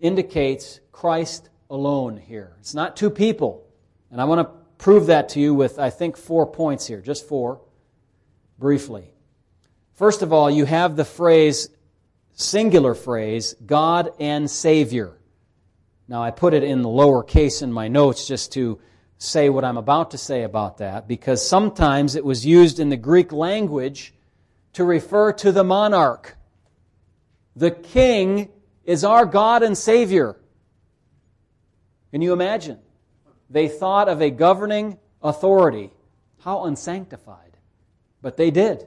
indicates 0.00 0.80
Christ 0.92 1.50
alone 1.68 2.16
here. 2.16 2.56
It's 2.60 2.74
not 2.74 2.96
two 2.96 3.10
people. 3.10 3.66
And 4.10 4.20
I 4.20 4.24
want 4.24 4.46
to 4.46 4.54
prove 4.78 5.06
that 5.06 5.30
to 5.30 5.40
you 5.40 5.54
with, 5.54 5.78
I 5.78 5.90
think, 5.90 6.16
four 6.16 6.46
points 6.46 6.86
here, 6.86 7.00
just 7.00 7.28
four, 7.28 7.60
briefly. 8.58 9.10
First 9.94 10.22
of 10.22 10.32
all, 10.32 10.50
you 10.50 10.64
have 10.64 10.96
the 10.96 11.04
phrase, 11.04 11.68
singular 12.32 12.94
phrase, 12.94 13.54
God 13.64 14.12
and 14.18 14.50
Savior. 14.50 15.15
Now, 16.08 16.22
I 16.22 16.30
put 16.30 16.54
it 16.54 16.62
in 16.62 16.82
the 16.82 16.88
lower 16.88 17.22
case 17.22 17.62
in 17.62 17.72
my 17.72 17.88
notes 17.88 18.28
just 18.28 18.52
to 18.52 18.80
say 19.18 19.48
what 19.48 19.64
I'm 19.64 19.76
about 19.76 20.12
to 20.12 20.18
say 20.18 20.42
about 20.42 20.78
that, 20.78 21.08
because 21.08 21.46
sometimes 21.46 22.14
it 22.14 22.24
was 22.24 22.46
used 22.46 22.78
in 22.78 22.90
the 22.90 22.96
Greek 22.96 23.32
language 23.32 24.14
to 24.74 24.84
refer 24.84 25.32
to 25.32 25.52
the 25.52 25.64
monarch. 25.64 26.36
The 27.56 27.70
king 27.70 28.50
is 28.84 29.04
our 29.04 29.26
God 29.26 29.62
and 29.62 29.76
Savior. 29.76 30.36
Can 32.12 32.22
you 32.22 32.32
imagine? 32.32 32.78
They 33.50 33.68
thought 33.68 34.08
of 34.08 34.20
a 34.20 34.30
governing 34.30 34.98
authority. 35.22 35.90
How 36.40 36.64
unsanctified. 36.64 37.56
But 38.22 38.36
they 38.36 38.50
did. 38.50 38.86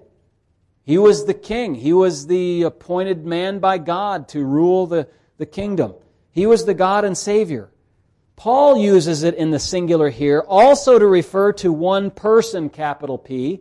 He 0.83 0.97
was 0.97 1.25
the 1.25 1.33
king. 1.33 1.75
He 1.75 1.91
was 1.91 2.27
the 2.27 2.63
appointed 2.63 3.25
man 3.25 3.59
by 3.59 3.77
God 3.77 4.29
to 4.29 4.43
rule 4.43 4.87
the, 4.87 5.07
the 5.37 5.45
kingdom. 5.45 5.95
He 6.39 6.45
was 6.45 6.63
the 6.63 6.73
God 6.73 7.03
and 7.03 7.17
Savior. 7.17 7.69
Paul 8.37 8.77
uses 8.77 9.23
it 9.23 9.35
in 9.35 9.51
the 9.51 9.59
singular 9.59 10.09
here 10.09 10.39
also 10.39 10.97
to 10.97 11.05
refer 11.05 11.51
to 11.51 11.73
one 11.73 12.11
person, 12.11 12.69
capital 12.69 13.17
P, 13.17 13.59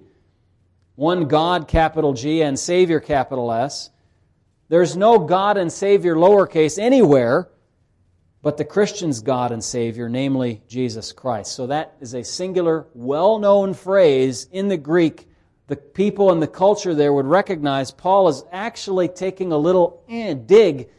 one 0.94 1.26
God, 1.26 1.66
capital 1.66 2.12
G, 2.12 2.40
and 2.40 2.56
Savior, 2.56 3.00
capital 3.00 3.50
S. 3.50 3.90
There's 4.68 4.96
no 4.96 5.18
God 5.18 5.56
and 5.56 5.72
Savior 5.72 6.14
lowercase 6.14 6.78
anywhere 6.78 7.48
but 8.42 8.58
the 8.58 8.64
Christian's 8.64 9.22
God 9.22 9.50
and 9.50 9.64
Savior, 9.64 10.08
namely 10.08 10.62
Jesus 10.68 11.10
Christ. 11.10 11.56
So 11.56 11.66
that 11.66 11.96
is 12.00 12.14
a 12.14 12.22
singular, 12.22 12.86
well 12.94 13.40
known 13.40 13.74
phrase 13.74 14.46
in 14.52 14.68
the 14.68 14.76
Greek. 14.76 15.26
The 15.66 15.74
people 15.74 16.30
in 16.30 16.38
the 16.38 16.46
culture 16.46 16.94
there 16.94 17.12
would 17.12 17.26
recognize 17.26 17.90
Paul 17.90 18.28
is 18.28 18.44
actually 18.52 19.08
taking 19.08 19.50
a 19.50 19.58
little 19.58 20.04
eh, 20.08 20.34
dig 20.34 20.90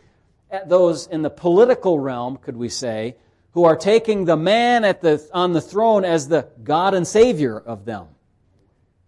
those 0.65 1.07
in 1.07 1.21
the 1.21 1.29
political 1.29 1.99
realm, 1.99 2.37
could 2.37 2.57
we 2.57 2.69
say, 2.69 3.15
who 3.51 3.65
are 3.65 3.75
taking 3.75 4.25
the 4.25 4.37
man 4.37 4.83
at 4.85 5.01
the, 5.01 5.27
on 5.33 5.53
the 5.53 5.61
throne 5.61 6.05
as 6.05 6.27
the 6.27 6.47
God 6.63 6.93
and 6.93 7.07
Savior 7.07 7.59
of 7.59 7.85
them. 7.85 8.07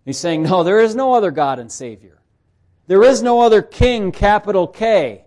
He's 0.04 0.18
saying, 0.18 0.44
no, 0.44 0.64
there 0.64 0.80
is 0.80 0.96
no 0.96 1.14
other 1.14 1.32
God 1.32 1.60
and 1.60 1.72
Savior. 1.72 2.22
There 2.88 3.04
is 3.04 3.22
no 3.22 3.42
other 3.42 3.62
king, 3.62 4.12
capital 4.12 4.68
K, 4.68 5.26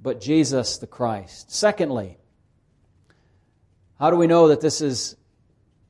but 0.00 0.20
Jesus 0.20 0.78
the 0.78 0.86
Christ. 0.86 1.52
Secondly, 1.52 2.18
how 3.98 4.10
do 4.10 4.16
we 4.16 4.26
know 4.26 4.48
that 4.48 4.60
this 4.60 4.80
is 4.80 5.16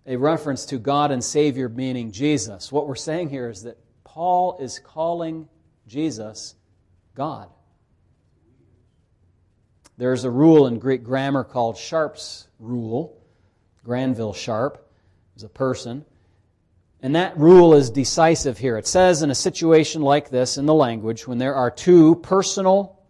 a 0.04 0.16
reference 0.16 0.66
to 0.66 0.78
God 0.78 1.10
and 1.10 1.22
Savior, 1.22 1.68
meaning 1.68 2.10
Jesus? 2.10 2.72
What 2.72 2.88
we're 2.88 2.96
saying 2.96 3.30
here 3.30 3.48
is 3.48 3.62
that 3.62 3.78
Paul 4.02 4.58
is 4.60 4.80
calling 4.80 5.48
Jesus 5.86 6.56
God. 7.14 7.48
There's 9.98 10.22
a 10.22 10.30
rule 10.30 10.68
in 10.68 10.78
Greek 10.78 11.02
grammar 11.02 11.42
called 11.42 11.76
Sharp's 11.76 12.46
rule. 12.60 13.20
Granville 13.84 14.32
Sharp 14.32 14.88
is 15.36 15.42
a 15.42 15.48
person. 15.48 16.04
And 17.02 17.16
that 17.16 17.36
rule 17.36 17.74
is 17.74 17.90
decisive 17.90 18.58
here. 18.58 18.78
It 18.78 18.86
says 18.86 19.22
in 19.22 19.30
a 19.30 19.34
situation 19.34 20.02
like 20.02 20.30
this 20.30 20.56
in 20.56 20.66
the 20.66 20.74
language, 20.74 21.26
when 21.26 21.38
there 21.38 21.56
are 21.56 21.70
two 21.70 22.14
personal, 22.16 23.00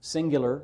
singular, 0.00 0.62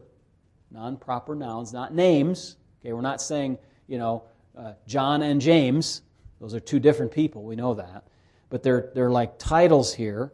non 0.70 0.96
proper 0.96 1.34
nouns, 1.34 1.72
not 1.72 1.92
names, 1.92 2.56
okay, 2.80 2.92
we're 2.92 3.00
not 3.00 3.20
saying, 3.20 3.58
you 3.88 3.98
know, 3.98 4.24
uh, 4.56 4.74
John 4.86 5.22
and 5.22 5.40
James, 5.40 6.02
those 6.40 6.54
are 6.54 6.60
two 6.60 6.78
different 6.78 7.10
people, 7.10 7.42
we 7.42 7.56
know 7.56 7.74
that. 7.74 8.04
But 8.48 8.62
they're, 8.62 8.90
they're 8.94 9.10
like 9.10 9.38
titles 9.38 9.92
here 9.92 10.32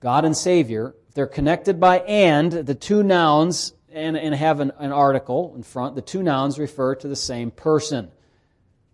God 0.00 0.24
and 0.24 0.36
Savior. 0.36 0.94
They're 1.14 1.26
connected 1.26 1.78
by 1.78 2.00
and, 2.00 2.50
the 2.50 2.74
two 2.74 3.04
nouns, 3.04 3.72
and, 3.94 4.16
and 4.16 4.34
have 4.34 4.60
an, 4.60 4.72
an 4.78 4.92
article 4.92 5.54
in 5.56 5.62
front, 5.62 5.94
the 5.94 6.02
two 6.02 6.22
nouns 6.22 6.58
refer 6.58 6.94
to 6.96 7.08
the 7.08 7.16
same 7.16 7.50
person. 7.50 8.10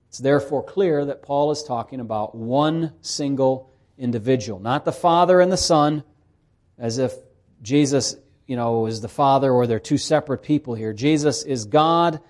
It's 0.09 0.19
therefore 0.19 0.63
clear 0.63 1.05
that 1.07 1.23
Paul 1.23 1.51
is 1.51 1.63
talking 1.63 2.01
about 2.01 2.35
one 2.35 2.93
single 3.01 3.73
individual, 3.97 4.61
not 4.61 4.85
the 4.85 4.93
Father 4.93 5.41
and 5.41 5.51
the 5.51 5.57
Son, 5.57 6.05
as 6.79 6.99
if 6.99 7.15
Jesus, 7.63 8.17
you 8.47 8.57
know, 8.57 8.87
is 8.87 9.01
the 9.01 9.09
Father 9.09 9.51
or 9.51 9.67
they're 9.67 9.79
two 9.79 9.99
separate 9.99 10.43
people 10.43 10.75
here. 10.75 10.93
Jesus 10.93 11.45
is 11.45 11.65
God. 11.65 12.21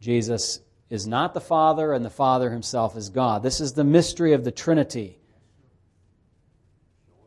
Jesus 0.00 0.60
is 0.90 1.06
not 1.06 1.32
the 1.32 1.40
Father, 1.40 1.92
and 1.92 2.04
the 2.04 2.10
Father 2.10 2.50
himself 2.50 2.96
is 2.96 3.08
God. 3.08 3.42
This 3.42 3.60
is 3.60 3.72
the 3.72 3.84
mystery 3.84 4.32
of 4.32 4.44
the 4.44 4.50
Trinity. 4.50 5.18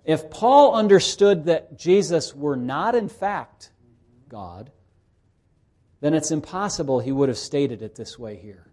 If 0.03 0.29
Paul 0.29 0.75
understood 0.75 1.45
that 1.45 1.77
Jesus 1.77 2.35
were 2.35 2.55
not, 2.55 2.93
in 2.93 3.09
fact, 3.09 3.71
God, 4.29 4.71
then 6.01 6.13
it's 6.13 6.31
impossible 6.31 6.99
he 6.99 7.11
would 7.11 7.29
have 7.29 7.37
stated 7.37 7.81
it 7.81 7.95
this 7.95 8.19
way 8.19 8.35
here. 8.35 8.67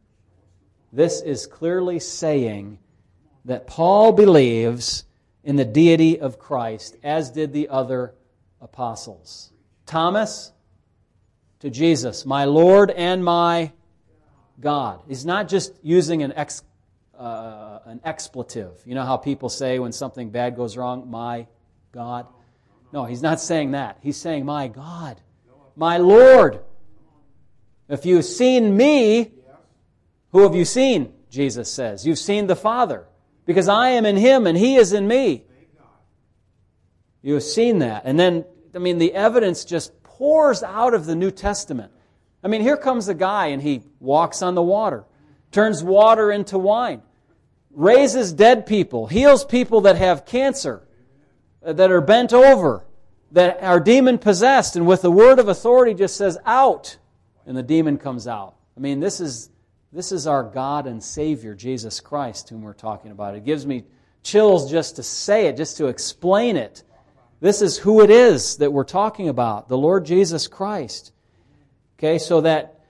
This 0.92 1.22
is 1.22 1.46
clearly 1.46 1.98
saying 1.98 2.78
that 3.44 3.66
Paul 3.66 4.12
believes 4.12 5.04
in 5.42 5.56
the 5.56 5.64
deity 5.64 6.20
of 6.20 6.38
Christ, 6.38 6.96
as 7.02 7.30
did 7.30 7.52
the 7.52 7.68
other 7.68 8.14
apostles. 8.60 9.52
Thomas 9.86 10.52
to 11.60 11.70
Jesus, 11.70 12.26
my 12.26 12.44
Lord 12.44 12.90
and 12.90 13.24
my 13.24 13.72
God. 14.60 15.00
He's 15.08 15.24
not 15.24 15.48
just 15.48 15.72
using 15.82 16.22
an, 16.22 16.32
ex, 16.34 16.62
uh, 17.18 17.80
an 17.86 18.00
expletive. 18.04 18.80
You 18.84 18.94
know 18.94 19.04
how 19.04 19.16
people 19.16 19.48
say 19.48 19.78
when 19.78 19.92
something 19.92 20.30
bad 20.30 20.56
goes 20.56 20.76
wrong, 20.76 21.10
my 21.10 21.46
God? 21.92 22.26
No, 22.92 23.04
he's 23.04 23.22
not 23.22 23.40
saying 23.40 23.72
that. 23.72 23.98
He's 24.02 24.16
saying, 24.16 24.44
my 24.44 24.68
God, 24.68 25.20
my 25.76 25.98
Lord. 25.98 26.60
If 27.88 28.06
you've 28.06 28.24
seen 28.24 28.76
me, 28.76 29.32
who 30.30 30.42
have 30.42 30.54
you 30.54 30.64
seen? 30.64 31.12
Jesus 31.30 31.70
says. 31.70 32.06
You've 32.06 32.18
seen 32.18 32.46
the 32.46 32.56
Father, 32.56 33.06
because 33.46 33.68
I 33.68 33.90
am 33.90 34.06
in 34.06 34.16
him 34.16 34.46
and 34.46 34.56
he 34.56 34.76
is 34.76 34.92
in 34.92 35.06
me. 35.08 35.44
You 37.22 37.34
have 37.34 37.42
seen 37.42 37.78
that. 37.78 38.02
And 38.04 38.18
then, 38.18 38.44
I 38.74 38.78
mean, 38.78 38.98
the 38.98 39.14
evidence 39.14 39.64
just 39.64 40.02
pours 40.02 40.62
out 40.62 40.94
of 40.94 41.06
the 41.06 41.14
New 41.14 41.30
Testament. 41.30 41.92
I 42.42 42.48
mean, 42.48 42.60
here 42.60 42.76
comes 42.76 43.08
a 43.08 43.14
guy 43.14 43.46
and 43.46 43.62
he 43.62 43.82
walks 44.00 44.42
on 44.42 44.54
the 44.54 44.62
water, 44.62 45.04
turns 45.52 45.82
water 45.82 46.32
into 46.32 46.58
wine, 46.58 47.02
raises 47.70 48.32
dead 48.32 48.66
people, 48.66 49.06
heals 49.06 49.44
people 49.44 49.82
that 49.82 49.96
have 49.96 50.26
cancer, 50.26 50.82
uh, 51.64 51.72
that 51.72 51.90
are 51.92 52.00
bent 52.00 52.32
over, 52.32 52.84
that 53.32 53.62
are 53.62 53.80
demon 53.80 54.18
possessed, 54.18 54.76
and 54.76 54.86
with 54.86 55.02
the 55.02 55.10
word 55.10 55.38
of 55.38 55.48
authority 55.48 55.94
just 55.94 56.16
says, 56.16 56.38
out, 56.44 56.96
and 57.46 57.56
the 57.56 57.62
demon 57.62 57.98
comes 57.98 58.28
out. 58.28 58.54
I 58.76 58.80
mean, 58.80 59.00
this 59.00 59.20
is 59.20 59.50
this 59.92 60.10
is 60.10 60.26
our 60.26 60.42
God 60.42 60.86
and 60.86 61.02
Savior, 61.02 61.54
Jesus 61.54 62.00
Christ, 62.00 62.48
whom 62.48 62.62
we're 62.62 62.72
talking 62.72 63.10
about. 63.10 63.34
It 63.34 63.44
gives 63.44 63.66
me 63.66 63.84
chills 64.22 64.70
just 64.70 64.96
to 64.96 65.02
say 65.02 65.46
it, 65.46 65.56
just 65.58 65.76
to 65.76 65.88
explain 65.88 66.56
it. 66.56 66.82
This 67.40 67.60
is 67.60 67.76
who 67.76 68.02
it 68.02 68.10
is 68.10 68.56
that 68.56 68.72
we're 68.72 68.84
talking 68.84 69.28
about, 69.28 69.68
the 69.68 69.76
Lord 69.76 70.06
Jesus 70.06 70.48
Christ. 70.48 71.12
Okay, 71.98 72.18
so 72.18 72.40
that 72.40 72.80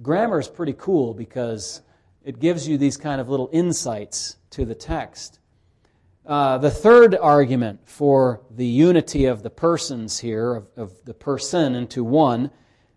grammar 0.00 0.40
is 0.40 0.48
pretty 0.48 0.74
cool 0.78 1.12
because 1.12 1.82
it 2.24 2.40
gives 2.40 2.66
you 2.66 2.78
these 2.78 2.96
kind 2.96 3.20
of 3.20 3.28
little 3.28 3.50
insights 3.52 4.36
to 4.50 4.64
the 4.64 4.74
text. 4.74 5.38
Uh, 6.26 6.58
the 6.58 6.70
third 6.70 7.14
argument 7.14 7.80
for 7.84 8.40
the 8.50 8.66
unity 8.66 9.26
of 9.26 9.42
the 9.42 9.50
persons 9.50 10.18
here, 10.18 10.56
of, 10.56 10.70
of 10.76 11.04
the 11.04 11.14
person 11.14 11.74
into 11.74 12.02
one, 12.02 12.50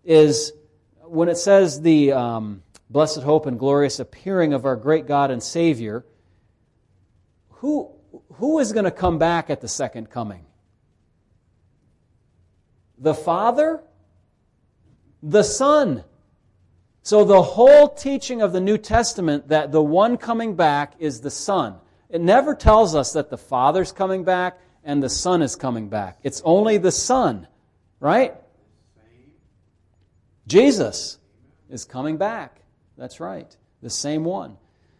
is 0.04 0.52
when 1.02 1.28
it 1.28 1.36
says 1.36 1.80
the. 1.80 2.12
Um, 2.12 2.62
blessed 2.90 3.22
hope 3.22 3.46
and 3.46 3.58
glorious 3.58 4.00
appearing 4.00 4.52
of 4.52 4.66
our 4.66 4.76
great 4.76 5.06
God 5.06 5.30
and 5.30 5.42
Savior, 5.42 6.04
who, 7.48 7.88
who 8.34 8.58
is 8.58 8.72
going 8.72 8.84
to 8.84 8.90
come 8.90 9.16
back 9.16 9.48
at 9.48 9.60
the 9.60 9.68
second 9.68 10.10
coming? 10.10 10.44
The 12.98 13.14
Father 13.14 13.82
the 15.22 15.42
Son. 15.42 16.04
So 17.02 17.24
the 17.24 17.42
whole 17.42 17.88
teaching 17.88 18.42
of 18.42 18.52
the 18.52 18.60
New 18.60 18.78
Testament 18.78 19.48
that 19.48 19.70
the 19.70 19.82
one 19.82 20.16
coming 20.16 20.54
back 20.54 20.94
is 20.98 21.20
the 21.20 21.30
Son. 21.30 21.76
It 22.10 22.20
never 22.20 22.54
tells 22.54 22.94
us 22.94 23.12
that 23.12 23.30
the 23.30 23.38
Father's 23.38 23.92
coming 23.92 24.24
back 24.24 24.58
and 24.84 25.02
the 25.02 25.08
Son 25.08 25.42
is 25.42 25.56
coming 25.56 25.88
back. 25.88 26.18
It's 26.22 26.42
only 26.44 26.78
the 26.78 26.92
Son, 26.92 27.46
right? 28.00 28.34
Jesus 30.46 31.18
is 31.68 31.84
coming 31.84 32.16
back. 32.16 32.60
That's 32.98 33.20
right. 33.20 33.56
The 33.82 33.90
same 33.90 34.24
one. 34.24 34.56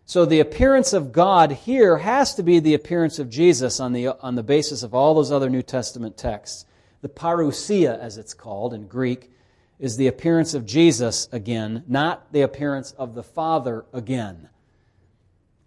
So 0.06 0.24
the 0.24 0.40
appearance 0.40 0.92
of 0.92 1.12
God 1.12 1.52
here 1.52 1.98
has 1.98 2.34
to 2.34 2.42
be 2.42 2.60
the 2.60 2.74
appearance 2.74 3.18
of 3.18 3.30
Jesus 3.30 3.80
on 3.80 3.92
the, 3.92 4.08
on 4.08 4.34
the 4.34 4.42
basis 4.42 4.82
of 4.82 4.94
all 4.94 5.14
those 5.14 5.32
other 5.32 5.50
New 5.50 5.62
Testament 5.62 6.16
texts. 6.16 6.64
The 7.00 7.08
parousia, 7.08 7.98
as 7.98 8.18
it's 8.18 8.34
called 8.34 8.74
in 8.74 8.86
Greek, 8.86 9.30
is 9.78 9.96
the 9.96 10.08
appearance 10.08 10.54
of 10.54 10.66
Jesus 10.66 11.28
again, 11.32 11.84
not 11.88 12.32
the 12.32 12.42
appearance 12.42 12.92
of 12.92 13.14
the 13.14 13.22
Father 13.22 13.84
again. 13.92 14.48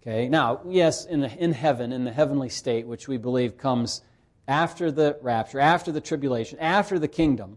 Okay, 0.06 0.28
now, 0.28 0.60
yes, 0.68 1.06
in, 1.06 1.24
in 1.24 1.52
heaven, 1.52 1.90
in 1.90 2.04
the 2.04 2.12
heavenly 2.12 2.50
state, 2.50 2.86
which 2.86 3.08
we 3.08 3.16
believe 3.16 3.56
comes 3.56 4.02
after 4.46 4.92
the 4.92 5.16
rapture, 5.22 5.58
after 5.58 5.90
the 5.92 6.00
tribulation, 6.02 6.58
after 6.58 6.98
the 6.98 7.08
kingdom, 7.08 7.56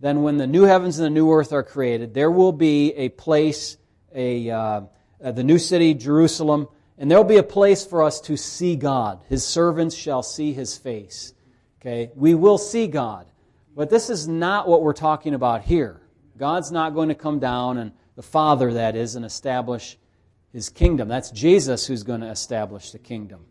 then 0.00 0.22
when 0.22 0.38
the 0.38 0.46
new 0.46 0.62
heavens 0.62 0.98
and 0.98 1.04
the 1.04 1.10
new 1.10 1.30
earth 1.30 1.52
are 1.52 1.62
created, 1.62 2.14
there 2.14 2.30
will 2.30 2.52
be 2.52 2.94
a 2.94 3.10
place, 3.10 3.76
a, 4.14 4.48
uh, 4.48 4.80
the 5.20 5.44
new 5.44 5.58
city, 5.58 5.92
Jerusalem, 5.92 6.66
and 6.96 7.10
there 7.10 7.18
will 7.18 7.24
be 7.24 7.36
a 7.36 7.42
place 7.42 7.84
for 7.84 8.02
us 8.02 8.22
to 8.22 8.38
see 8.38 8.76
God. 8.76 9.20
His 9.28 9.46
servants 9.46 9.94
shall 9.94 10.22
see 10.22 10.54
his 10.54 10.78
face. 10.78 11.34
Okay? 11.82 12.10
We 12.14 12.34
will 12.34 12.56
see 12.56 12.86
God. 12.86 13.26
But 13.74 13.90
this 13.90 14.08
is 14.08 14.26
not 14.26 14.66
what 14.66 14.80
we're 14.80 14.94
talking 14.94 15.34
about 15.34 15.60
here. 15.60 16.00
God's 16.38 16.72
not 16.72 16.94
going 16.94 17.10
to 17.10 17.14
come 17.14 17.38
down, 17.38 17.76
and 17.76 17.92
the 18.14 18.22
Father, 18.22 18.72
that 18.72 18.96
is, 18.96 19.14
and 19.14 19.26
establish 19.26 19.98
his 20.56 20.70
kingdom. 20.70 21.06
That's 21.06 21.30
Jesus 21.30 21.86
who's 21.86 22.02
going 22.02 22.22
to 22.22 22.30
establish 22.30 22.90
the 22.90 22.98
kingdom. 22.98 23.44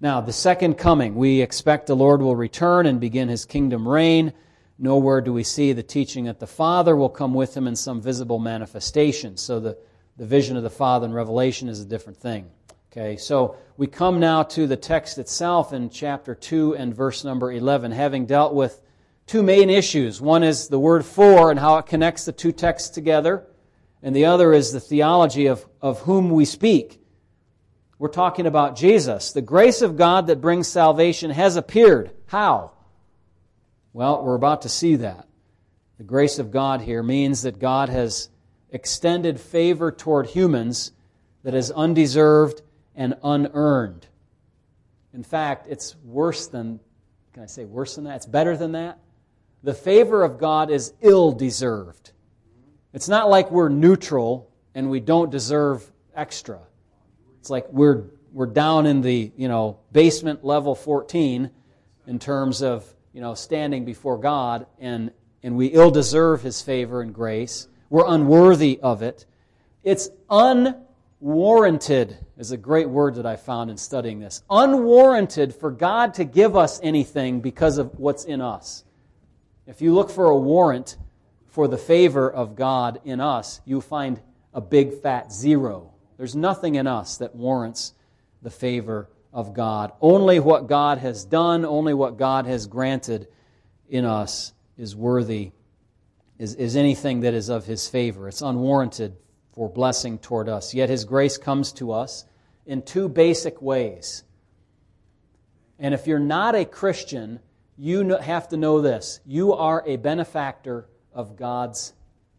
Now, 0.00 0.20
the 0.20 0.32
second 0.32 0.74
coming, 0.74 1.14
we 1.14 1.40
expect 1.40 1.86
the 1.86 1.94
Lord 1.94 2.20
will 2.20 2.34
return 2.34 2.86
and 2.86 2.98
begin 2.98 3.28
his 3.28 3.44
kingdom 3.44 3.86
reign. 3.86 4.32
Nowhere 4.80 5.20
do 5.20 5.32
we 5.32 5.44
see 5.44 5.72
the 5.72 5.84
teaching 5.84 6.24
that 6.24 6.40
the 6.40 6.46
Father 6.48 6.96
will 6.96 7.08
come 7.08 7.34
with 7.34 7.56
him 7.56 7.68
in 7.68 7.76
some 7.76 8.02
visible 8.02 8.40
manifestation. 8.40 9.36
So 9.36 9.60
the, 9.60 9.78
the 10.16 10.26
vision 10.26 10.56
of 10.56 10.64
the 10.64 10.70
Father 10.70 11.06
in 11.06 11.12
Revelation 11.12 11.68
is 11.68 11.78
a 11.78 11.84
different 11.84 12.18
thing. 12.18 12.50
Okay, 12.90 13.16
so 13.16 13.54
we 13.76 13.86
come 13.86 14.18
now 14.18 14.42
to 14.42 14.66
the 14.66 14.76
text 14.76 15.18
itself 15.18 15.72
in 15.72 15.88
chapter 15.88 16.34
2 16.34 16.74
and 16.74 16.92
verse 16.92 17.22
number 17.22 17.52
11, 17.52 17.92
having 17.92 18.26
dealt 18.26 18.54
with 18.54 18.82
two 19.28 19.44
main 19.44 19.70
issues. 19.70 20.20
One 20.20 20.42
is 20.42 20.66
the 20.66 20.80
word 20.80 21.04
for 21.04 21.52
and 21.52 21.60
how 21.60 21.78
it 21.78 21.86
connects 21.86 22.24
the 22.24 22.32
two 22.32 22.50
texts 22.50 22.90
together, 22.90 23.46
and 24.02 24.14
the 24.14 24.24
other 24.26 24.52
is 24.52 24.72
the 24.72 24.80
theology 24.80 25.46
of, 25.46 25.66
of 25.80 26.00
whom 26.00 26.30
we 26.30 26.44
speak. 26.44 27.00
We're 27.98 28.08
talking 28.08 28.46
about 28.46 28.76
Jesus. 28.76 29.32
The 29.32 29.42
grace 29.42 29.82
of 29.82 29.96
God 29.96 30.28
that 30.28 30.40
brings 30.40 30.68
salvation 30.68 31.30
has 31.30 31.56
appeared. 31.56 32.12
How? 32.26 32.72
Well, 33.92 34.24
we're 34.24 34.36
about 34.36 34.62
to 34.62 34.68
see 34.68 34.96
that. 34.96 35.28
The 35.98 36.04
grace 36.04 36.38
of 36.38 36.50
God 36.50 36.80
here 36.80 37.02
means 37.02 37.42
that 37.42 37.58
God 37.58 37.90
has 37.90 38.30
extended 38.70 39.38
favor 39.38 39.92
toward 39.92 40.28
humans 40.28 40.92
that 41.42 41.54
is 41.54 41.70
undeserved 41.70 42.62
and 42.94 43.16
unearned. 43.22 44.06
In 45.12 45.22
fact, 45.22 45.66
it's 45.68 45.96
worse 46.04 46.46
than, 46.46 46.80
can 47.34 47.42
I 47.42 47.46
say 47.46 47.64
worse 47.64 47.96
than 47.96 48.04
that? 48.04 48.16
It's 48.16 48.26
better 48.26 48.56
than 48.56 48.72
that. 48.72 48.98
The 49.62 49.74
favor 49.74 50.22
of 50.22 50.38
God 50.38 50.70
is 50.70 50.94
ill 51.02 51.32
deserved. 51.32 52.12
It's 52.92 53.08
not 53.08 53.30
like 53.30 53.50
we're 53.50 53.68
neutral 53.68 54.50
and 54.74 54.90
we 54.90 55.00
don't 55.00 55.30
deserve 55.30 55.90
extra. 56.14 56.60
It's 57.40 57.50
like 57.50 57.66
we're, 57.70 58.04
we're 58.32 58.46
down 58.46 58.86
in 58.86 59.00
the 59.00 59.32
you 59.36 59.48
know, 59.48 59.78
basement 59.92 60.44
level 60.44 60.74
14 60.74 61.50
in 62.06 62.18
terms 62.18 62.62
of 62.62 62.84
you 63.12 63.20
know, 63.20 63.34
standing 63.34 63.84
before 63.84 64.18
God, 64.18 64.66
and, 64.78 65.10
and 65.42 65.56
we 65.56 65.66
ill 65.66 65.90
deserve 65.90 66.42
His 66.42 66.62
favor 66.62 67.02
and 67.02 67.12
grace. 67.12 67.68
We're 67.88 68.06
unworthy 68.06 68.78
of 68.82 69.02
it. 69.02 69.26
It's 69.82 70.10
unwarranted, 70.28 72.18
is 72.38 72.52
a 72.52 72.56
great 72.56 72.88
word 72.88 73.16
that 73.16 73.26
I 73.26 73.36
found 73.36 73.70
in 73.70 73.76
studying 73.76 74.20
this. 74.20 74.42
Unwarranted 74.48 75.54
for 75.54 75.70
God 75.70 76.14
to 76.14 76.24
give 76.24 76.56
us 76.56 76.78
anything 76.82 77.40
because 77.40 77.78
of 77.78 77.98
what's 77.98 78.24
in 78.24 78.40
us. 78.40 78.84
If 79.66 79.82
you 79.82 79.94
look 79.94 80.10
for 80.10 80.26
a 80.26 80.36
warrant 80.36 80.96
for 81.50 81.66
the 81.66 81.78
favor 81.78 82.30
of 82.30 82.56
God 82.56 83.00
in 83.04 83.20
us, 83.20 83.60
you 83.64 83.80
find 83.80 84.20
a 84.54 84.60
big 84.60 84.94
fat 85.02 85.32
zero. 85.32 85.92
There's 86.16 86.36
nothing 86.36 86.76
in 86.76 86.86
us 86.86 87.18
that 87.18 87.34
warrants 87.34 87.92
the 88.42 88.50
favor 88.50 89.08
of 89.32 89.52
God. 89.52 89.92
Only 90.00 90.40
what 90.40 90.68
God 90.68 90.98
has 90.98 91.24
done, 91.24 91.64
only 91.64 91.94
what 91.94 92.16
God 92.16 92.46
has 92.46 92.66
granted 92.66 93.28
in 93.88 94.04
us 94.04 94.52
is 94.78 94.94
worthy, 94.94 95.52
is, 96.38 96.54
is 96.54 96.76
anything 96.76 97.20
that 97.20 97.34
is 97.34 97.48
of 97.48 97.66
His 97.66 97.88
favor. 97.88 98.28
It's 98.28 98.42
unwarranted 98.42 99.16
for 99.52 99.68
blessing 99.68 100.18
toward 100.18 100.48
us. 100.48 100.72
Yet 100.72 100.88
His 100.88 101.04
grace 101.04 101.36
comes 101.36 101.72
to 101.72 101.92
us 101.92 102.24
in 102.64 102.82
two 102.82 103.08
basic 103.08 103.60
ways. 103.60 104.22
And 105.80 105.94
if 105.94 106.06
you're 106.06 106.18
not 106.20 106.54
a 106.54 106.64
Christian, 106.64 107.40
you 107.76 108.16
have 108.16 108.48
to 108.50 108.56
know 108.56 108.80
this. 108.80 109.20
You 109.24 109.54
are 109.54 109.82
a 109.86 109.96
benefactor 109.96 110.86
of 111.12 111.36
God's 111.36 111.92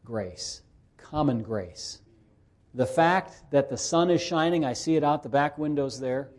grace, 0.03 0.61
common 0.97 1.43
grace. 1.43 2.01
The 2.73 2.85
fact 2.85 3.51
that 3.51 3.69
the 3.69 3.77
sun 3.77 4.09
is 4.09 4.21
shining, 4.21 4.63
I 4.63 4.73
see 4.73 4.95
it 4.95 5.03
out 5.03 5.23
the 5.23 5.29
back 5.29 5.57
windows 5.57 5.99
there 5.99 6.31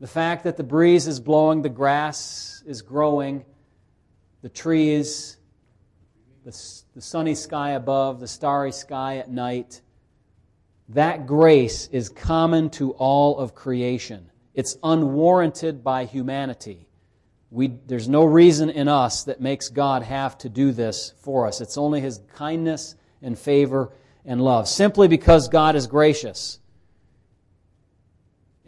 the 0.00 0.06
fact 0.06 0.44
that 0.44 0.56
the 0.56 0.62
breeze 0.62 1.06
is 1.06 1.18
blowing, 1.18 1.62
the 1.62 1.68
grass 1.68 2.62
is 2.66 2.82
growing, 2.82 3.44
the 4.42 4.48
trees, 4.48 5.36
the, 6.44 6.56
the 6.94 7.00
sunny 7.00 7.34
sky 7.34 7.70
above, 7.70 8.20
the 8.20 8.28
starry 8.28 8.70
sky 8.70 9.16
at 9.18 9.28
night, 9.28 9.80
that 10.90 11.26
grace 11.26 11.88
is 11.88 12.08
common 12.08 12.70
to 12.70 12.92
all 12.92 13.38
of 13.38 13.54
creation. 13.54 14.30
It's 14.54 14.76
unwarranted 14.82 15.82
by 15.82 16.04
humanity. 16.04 16.87
We, 17.50 17.68
there's 17.86 18.08
no 18.08 18.24
reason 18.24 18.68
in 18.70 18.88
us 18.88 19.24
that 19.24 19.40
makes 19.40 19.68
God 19.68 20.02
have 20.02 20.36
to 20.38 20.48
do 20.48 20.72
this 20.72 21.14
for 21.22 21.46
us. 21.46 21.60
It's 21.60 21.78
only 21.78 22.00
His 22.00 22.20
kindness 22.34 22.94
and 23.22 23.38
favor 23.38 23.92
and 24.24 24.40
love. 24.42 24.68
Simply 24.68 25.08
because 25.08 25.48
God 25.48 25.74
is 25.74 25.86
gracious 25.86 26.58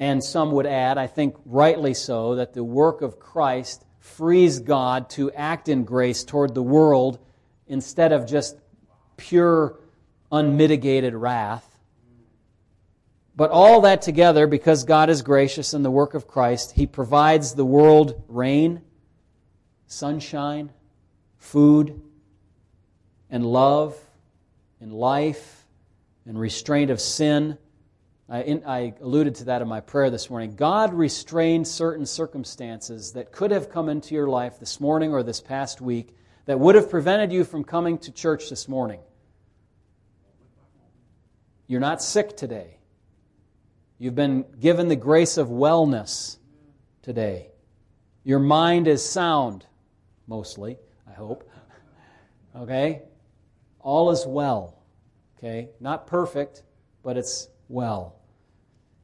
and 0.00 0.24
some 0.24 0.52
would 0.52 0.66
add, 0.66 0.96
I 0.96 1.06
think 1.06 1.36
rightly 1.44 1.92
so, 1.92 2.36
that 2.36 2.54
the 2.54 2.64
work 2.64 3.02
of 3.02 3.20
Christ 3.20 3.84
frees 3.98 4.58
God 4.58 5.10
to 5.10 5.30
act 5.32 5.68
in 5.68 5.84
grace 5.84 6.24
toward 6.24 6.54
the 6.54 6.62
world 6.62 7.18
instead 7.66 8.10
of 8.10 8.26
just 8.26 8.56
pure, 9.18 9.78
unmitigated 10.32 11.14
wrath. 11.14 11.69
But 13.40 13.52
all 13.52 13.80
that 13.80 14.02
together, 14.02 14.46
because 14.46 14.84
God 14.84 15.08
is 15.08 15.22
gracious 15.22 15.72
in 15.72 15.82
the 15.82 15.90
work 15.90 16.12
of 16.12 16.26
Christ, 16.26 16.72
He 16.72 16.86
provides 16.86 17.54
the 17.54 17.64
world 17.64 18.22
rain, 18.28 18.82
sunshine, 19.86 20.70
food, 21.38 22.02
and 23.30 23.46
love, 23.46 23.98
and 24.78 24.92
life, 24.92 25.64
and 26.26 26.38
restraint 26.38 26.90
of 26.90 27.00
sin 27.00 27.56
I, 28.28 28.42
in, 28.42 28.62
I 28.66 28.92
alluded 29.00 29.36
to 29.36 29.44
that 29.44 29.62
in 29.62 29.68
my 29.68 29.80
prayer 29.80 30.10
this 30.10 30.28
morning. 30.28 30.54
God 30.54 30.92
restrained 30.92 31.66
certain 31.66 32.04
circumstances 32.04 33.12
that 33.12 33.32
could 33.32 33.52
have 33.52 33.70
come 33.70 33.88
into 33.88 34.14
your 34.14 34.28
life 34.28 34.60
this 34.60 34.80
morning 34.80 35.14
or 35.14 35.22
this 35.22 35.40
past 35.40 35.80
week 35.80 36.14
that 36.44 36.60
would 36.60 36.74
have 36.74 36.90
prevented 36.90 37.32
you 37.32 37.44
from 37.44 37.64
coming 37.64 37.96
to 38.00 38.12
church 38.12 38.50
this 38.50 38.68
morning. 38.68 39.00
You're 41.68 41.80
not 41.80 42.02
sick 42.02 42.36
today. 42.36 42.79
You've 44.00 44.14
been 44.14 44.46
given 44.58 44.88
the 44.88 44.96
grace 44.96 45.36
of 45.36 45.48
wellness 45.48 46.38
today. 47.02 47.50
Your 48.24 48.38
mind 48.38 48.88
is 48.88 49.06
sound, 49.06 49.66
mostly, 50.26 50.78
I 51.06 51.12
hope. 51.12 51.46
Okay? 52.56 53.02
All 53.78 54.10
is 54.10 54.24
well. 54.26 54.82
Okay? 55.36 55.68
Not 55.80 56.06
perfect, 56.06 56.62
but 57.02 57.18
it's 57.18 57.48
well. 57.68 58.16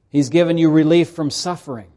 He's 0.09 0.31
given 0.31 0.57
you 0.57 0.71
relief 0.71 1.11
from 1.11 1.31
suffering. 1.31 1.93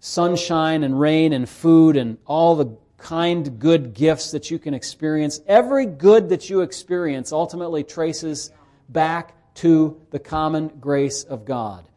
Sunshine 0.00 0.82
and 0.82 0.98
rain 0.98 1.32
and 1.32 1.48
food 1.48 1.96
and 1.96 2.18
all 2.26 2.56
the 2.56 2.76
kind, 2.98 3.60
good 3.60 3.94
gifts 3.94 4.32
that 4.32 4.50
you 4.50 4.58
can 4.58 4.74
experience. 4.74 5.40
Every 5.46 5.86
good 5.86 6.30
that 6.30 6.50
you 6.50 6.62
experience 6.62 7.30
ultimately 7.30 7.84
traces 7.84 8.50
back 8.88 9.36
to 9.54 10.00
the 10.10 10.18
common 10.18 10.68
grace 10.80 11.24
of 11.24 11.44
God. 11.44 11.88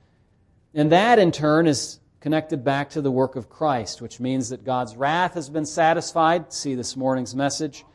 And 0.73 0.91
that, 0.91 1.19
in 1.19 1.31
turn, 1.31 1.67
is 1.67 1.99
connected 2.19 2.63
back 2.63 2.89
to 2.91 3.01
the 3.01 3.11
work 3.11 3.35
of 3.35 3.49
Christ, 3.49 4.01
which 4.01 4.19
means 4.19 4.49
that 4.49 4.63
God's 4.63 4.95
wrath 4.95 5.33
has 5.35 5.49
been 5.49 5.65
satisfied. 5.65 6.51
See 6.51 6.75
this 6.75 6.95
morning's 6.97 7.35
message. 7.35 7.85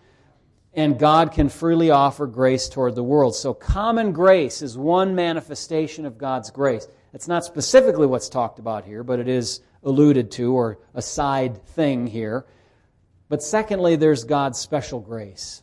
and 0.75 0.98
God 0.98 1.33
can 1.33 1.48
freely 1.48 1.90
offer 1.90 2.27
grace 2.27 2.68
toward 2.68 2.94
the 2.94 3.03
world. 3.03 3.35
So 3.37 3.53
common 3.53 4.12
grace 4.12 4.62
is 4.62 4.77
one 4.79 5.14
manifestation 5.14 6.07
of 6.07 6.16
God's 6.16 6.51
grace. 6.51 6.88
It's 7.12 7.29
not 7.29 7.44
specifically 7.44 8.07
what's 8.07 8.31
talked 8.31 8.59
about 8.59 8.87
here, 8.87 9.05
but 9.05 9.18
it 9.18 9.29
is 9.29 9.61
alluded 9.83 10.31
to 10.33 10.55
or 10.55 10.79
a 10.94 11.03
side 11.03 11.62
thing 11.68 12.07
here. 12.07 12.46
But 13.29 13.42
secondly, 13.42 13.96
there's 13.96 14.25
God's 14.25 14.59
special 14.59 15.01
grace. 15.01 15.62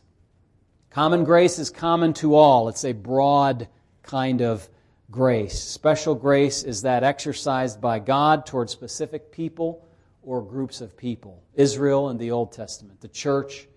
Common 0.90 1.24
grace 1.24 1.58
is 1.58 1.70
common 1.70 2.12
to 2.14 2.36
all. 2.36 2.68
It's 2.68 2.84
a 2.84 2.92
broad 2.92 3.68
kind 4.10 4.42
of 4.42 4.68
grace. 5.08 5.62
Special 5.62 6.16
grace 6.16 6.64
is 6.64 6.82
that 6.82 7.04
exercised 7.04 7.80
by 7.80 8.00
God 8.00 8.44
toward 8.44 8.68
specific 8.68 9.30
people 9.30 9.86
or 10.22 10.42
groups 10.42 10.80
of 10.80 10.96
people. 10.96 11.44
Israel 11.54 12.10
in 12.10 12.18
the 12.18 12.32
Old 12.32 12.50
Testament, 12.50 13.00
the 13.00 13.08
church 13.08 13.68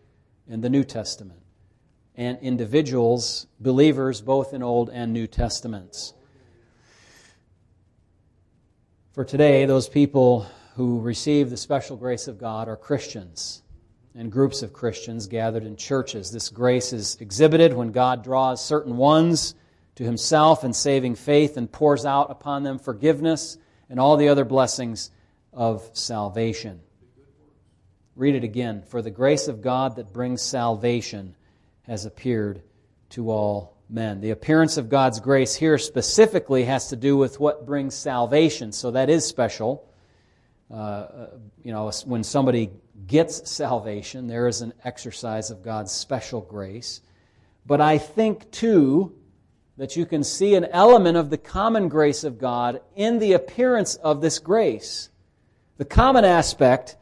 in 0.48 0.62
the 0.62 0.72
New 0.72 0.84
Testament, 0.84 1.40
and 2.16 2.40
individuals, 2.42 3.46
believers, 3.60 4.22
both 4.22 4.56
in 4.56 4.64
Old 4.64 4.90
and 4.90 5.14
New 5.14 5.28
Testaments. 5.28 6.16
For 9.12 9.24
today, 9.24 9.66
those 9.66 9.88
people 9.88 10.48
who 10.76 11.00
receive 11.00 11.52
the 11.52 11.58
special 11.58 11.96
grace 11.96 12.28
of 12.28 12.40
God 12.40 12.68
are 12.68 12.76
Christians 12.76 13.62
and 14.16 14.32
groups 14.32 14.64
of 14.64 14.74
Christians 14.74 15.28
gathered 15.28 15.64
in 15.64 15.76
churches. 15.76 16.32
This 16.32 16.50
grace 16.50 16.92
is 16.92 17.18
exhibited 17.20 17.74
when 17.74 17.92
God 17.92 18.24
draws 18.24 18.66
certain 18.66 18.98
ones 18.98 19.54
to 19.96 20.04
himself 20.04 20.64
in 20.64 20.74
saving 20.74 21.16
faith 21.16 21.58
and 21.58 21.72
pours 21.72 22.06
out 22.06 22.32
upon 22.32 22.64
them 22.64 22.80
forgiveness 22.80 23.58
and 23.90 24.00
all 24.00 24.18
the 24.18 24.30
other 24.30 24.46
blessings 24.46 25.12
of 25.52 25.90
salvation. 25.94 26.82
Read 28.16 28.36
it 28.36 28.44
again. 28.44 28.84
For 28.88 29.02
the 29.02 29.12
grace 29.12 29.48
of 29.48 29.62
God 29.62 29.96
that 29.96 30.14
brings 30.14 30.42
salvation 30.42 31.36
has 31.84 32.06
appeared 32.06 32.62
to 33.10 33.30
all 33.32 33.78
men. 33.90 34.22
The 34.22 34.32
appearance 34.32 34.78
of 34.78 34.90
God's 34.90 35.20
grace 35.20 35.56
here 35.56 35.78
specifically 35.78 36.66
has 36.66 36.90
to 36.90 36.96
do 36.96 37.18
with 37.18 37.40
what 37.40 37.66
brings 37.66 37.94
salvation, 37.94 38.72
so 38.72 38.92
that 38.92 39.10
is 39.10 39.26
special. 39.26 39.88
Uh, 40.72 41.28
you 41.64 41.72
know, 41.72 41.92
when 42.06 42.24
somebody 42.24 42.72
gets 43.06 43.50
salvation, 43.50 44.28
there 44.28 44.48
is 44.48 44.62
an 44.62 44.74
exercise 44.84 45.52
of 45.52 45.62
God's 45.62 45.92
special 45.92 46.42
grace. 46.42 47.02
But 47.66 47.82
I 47.82 48.00
think, 48.00 48.50
too, 48.50 49.16
that 49.78 49.96
you 49.96 50.06
can 50.06 50.24
see 50.24 50.56
an 50.56 50.66
element 50.66 51.18
of 51.18 51.30
the 51.30 51.38
common 51.38 51.90
grace 51.90 52.24
of 52.24 52.38
God 52.38 52.82
in 52.96 53.20
the 53.20 53.34
appearance 53.34 53.96
of 53.96 54.22
this 54.22 54.40
grace. 54.40 55.10
The 55.78 55.86
common 55.86 56.26
aspect 56.26 56.96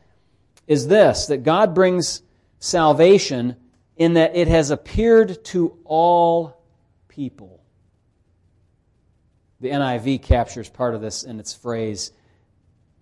is 0.68 0.88
this 0.88 1.28
that 1.28 1.44
God 1.44 1.76
brings 1.76 2.22
salvation 2.60 3.58
in 3.98 4.14
that 4.14 4.36
it 4.36 4.48
has 4.48 4.72
appeared 4.72 5.44
to 5.46 5.78
all 5.84 6.62
people. 7.10 7.62
The 9.60 9.70
NIV 9.70 10.24
captures 10.24 10.70
part 10.70 10.96
of 10.96 11.02
this 11.02 11.24
in 11.24 11.40
its 11.40 11.54
phrase, 11.54 12.12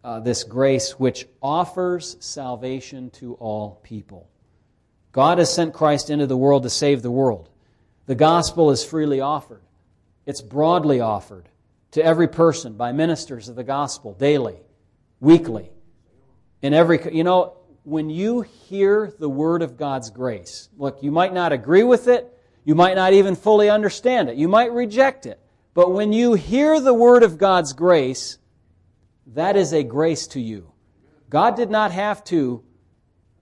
uh, 0.03 0.19
this 0.19 0.43
grace 0.43 0.99
which 0.99 1.27
offers 1.41 2.17
salvation 2.19 3.11
to 3.11 3.35
all 3.35 3.79
people. 3.83 4.29
God 5.11 5.37
has 5.37 5.53
sent 5.53 5.73
Christ 5.73 6.09
into 6.09 6.27
the 6.27 6.37
world 6.37 6.63
to 6.63 6.69
save 6.69 7.01
the 7.01 7.11
world. 7.11 7.49
The 8.09 8.15
gospel 8.15 8.71
is 8.71 8.83
freely 8.83 9.21
offered, 9.21 9.61
it's 10.25 10.41
broadly 10.41 10.99
offered 10.99 11.47
to 11.91 12.03
every 12.03 12.27
person 12.27 12.73
by 12.73 12.91
ministers 12.91 13.49
of 13.49 13.55
the 13.55 13.63
gospel 13.63 14.15
daily, 14.15 14.57
weekly. 15.19 15.69
In 16.63 16.73
every, 16.73 17.15
you 17.15 17.23
know, 17.23 17.57
when 17.83 18.09
you 18.09 18.41
hear 18.41 19.13
the 19.19 19.29
word 19.29 19.61
of 19.61 19.77
God's 19.77 20.09
grace, 20.09 20.69
look, 20.75 21.03
you 21.03 21.11
might 21.11 21.35
not 21.35 21.51
agree 21.51 21.83
with 21.83 22.07
it, 22.07 22.35
you 22.65 22.73
might 22.73 22.95
not 22.95 23.13
even 23.13 23.35
fully 23.35 23.69
understand 23.69 24.27
it, 24.27 24.37
you 24.37 24.47
might 24.47 24.71
reject 24.71 25.27
it, 25.27 25.39
but 25.75 25.91
when 25.91 26.11
you 26.11 26.33
hear 26.33 26.79
the 26.79 26.95
word 26.95 27.21
of 27.21 27.37
God's 27.37 27.73
grace, 27.73 28.39
that 29.35 29.55
is 29.55 29.71
a 29.71 29.83
grace 29.83 30.25
to 30.29 30.39
you. 30.39 30.71
God 31.29 31.55
did 31.55 31.69
not 31.69 31.91
have 31.91 32.23
to, 32.23 32.63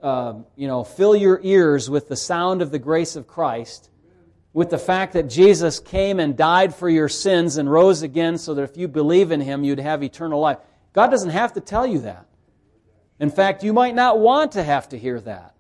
uh, 0.01 0.34
you 0.58 0.67
know, 0.67 0.84
fill 0.84 1.15
your 1.15 1.39
ears 1.41 1.89
with 1.89 2.10
the 2.10 2.17
sound 2.17 2.62
of 2.62 2.71
the 2.71 2.80
grace 2.80 3.15
of 3.15 3.27
Christ 3.27 3.89
with 4.58 4.72
the 4.72 4.78
fact 4.80 5.13
that 5.13 5.30
Jesus 5.30 5.80
came 5.80 6.20
and 6.20 6.36
died 6.36 6.74
for 6.74 6.89
your 6.89 7.08
sins 7.08 7.58
and 7.58 7.72
rose 7.72 8.02
again 8.02 8.39
so 8.39 8.56
that 8.56 8.63
if 8.63 8.76
you 8.76 8.88
believe 8.88 9.32
in 9.32 9.39
him, 9.39 9.63
you'd 9.63 9.78
have 9.78 10.02
eternal 10.02 10.39
life. 10.39 10.58
God 10.93 11.12
doesn't 11.12 11.30
have 11.30 11.54
to 11.54 11.62
tell 11.62 11.86
you 11.86 12.00
that. 12.00 12.26
In 13.20 13.30
fact, 13.30 13.63
you 13.63 13.72
might 13.72 13.93
not 13.93 14.17
want 14.17 14.54
to 14.54 14.63
have 14.63 14.89
to 14.89 14.98
hear 14.98 15.22
that. 15.22 15.54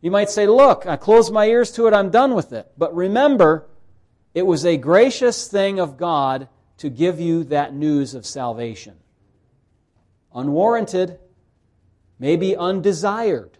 You 0.00 0.12
might 0.12 0.30
say, 0.30 0.46
Look, 0.46 0.86
I 0.86 0.94
close 0.94 1.32
my 1.32 1.46
ears 1.46 1.72
to 1.72 1.88
it, 1.88 1.94
I'm 1.94 2.10
done 2.10 2.32
with 2.32 2.52
it. 2.52 2.70
But 2.78 2.94
remember, 2.94 3.66
it 4.34 4.46
was 4.46 4.64
a 4.64 4.76
gracious 4.76 5.48
thing 5.48 5.80
of 5.80 5.96
God 5.96 6.46
to 6.76 6.88
give 6.88 7.18
you 7.18 7.42
that 7.46 7.74
news 7.74 8.14
of 8.14 8.24
salvation. 8.24 8.94
Unwarranted, 10.32 11.18
maybe 12.20 12.54
undesired 12.54 13.58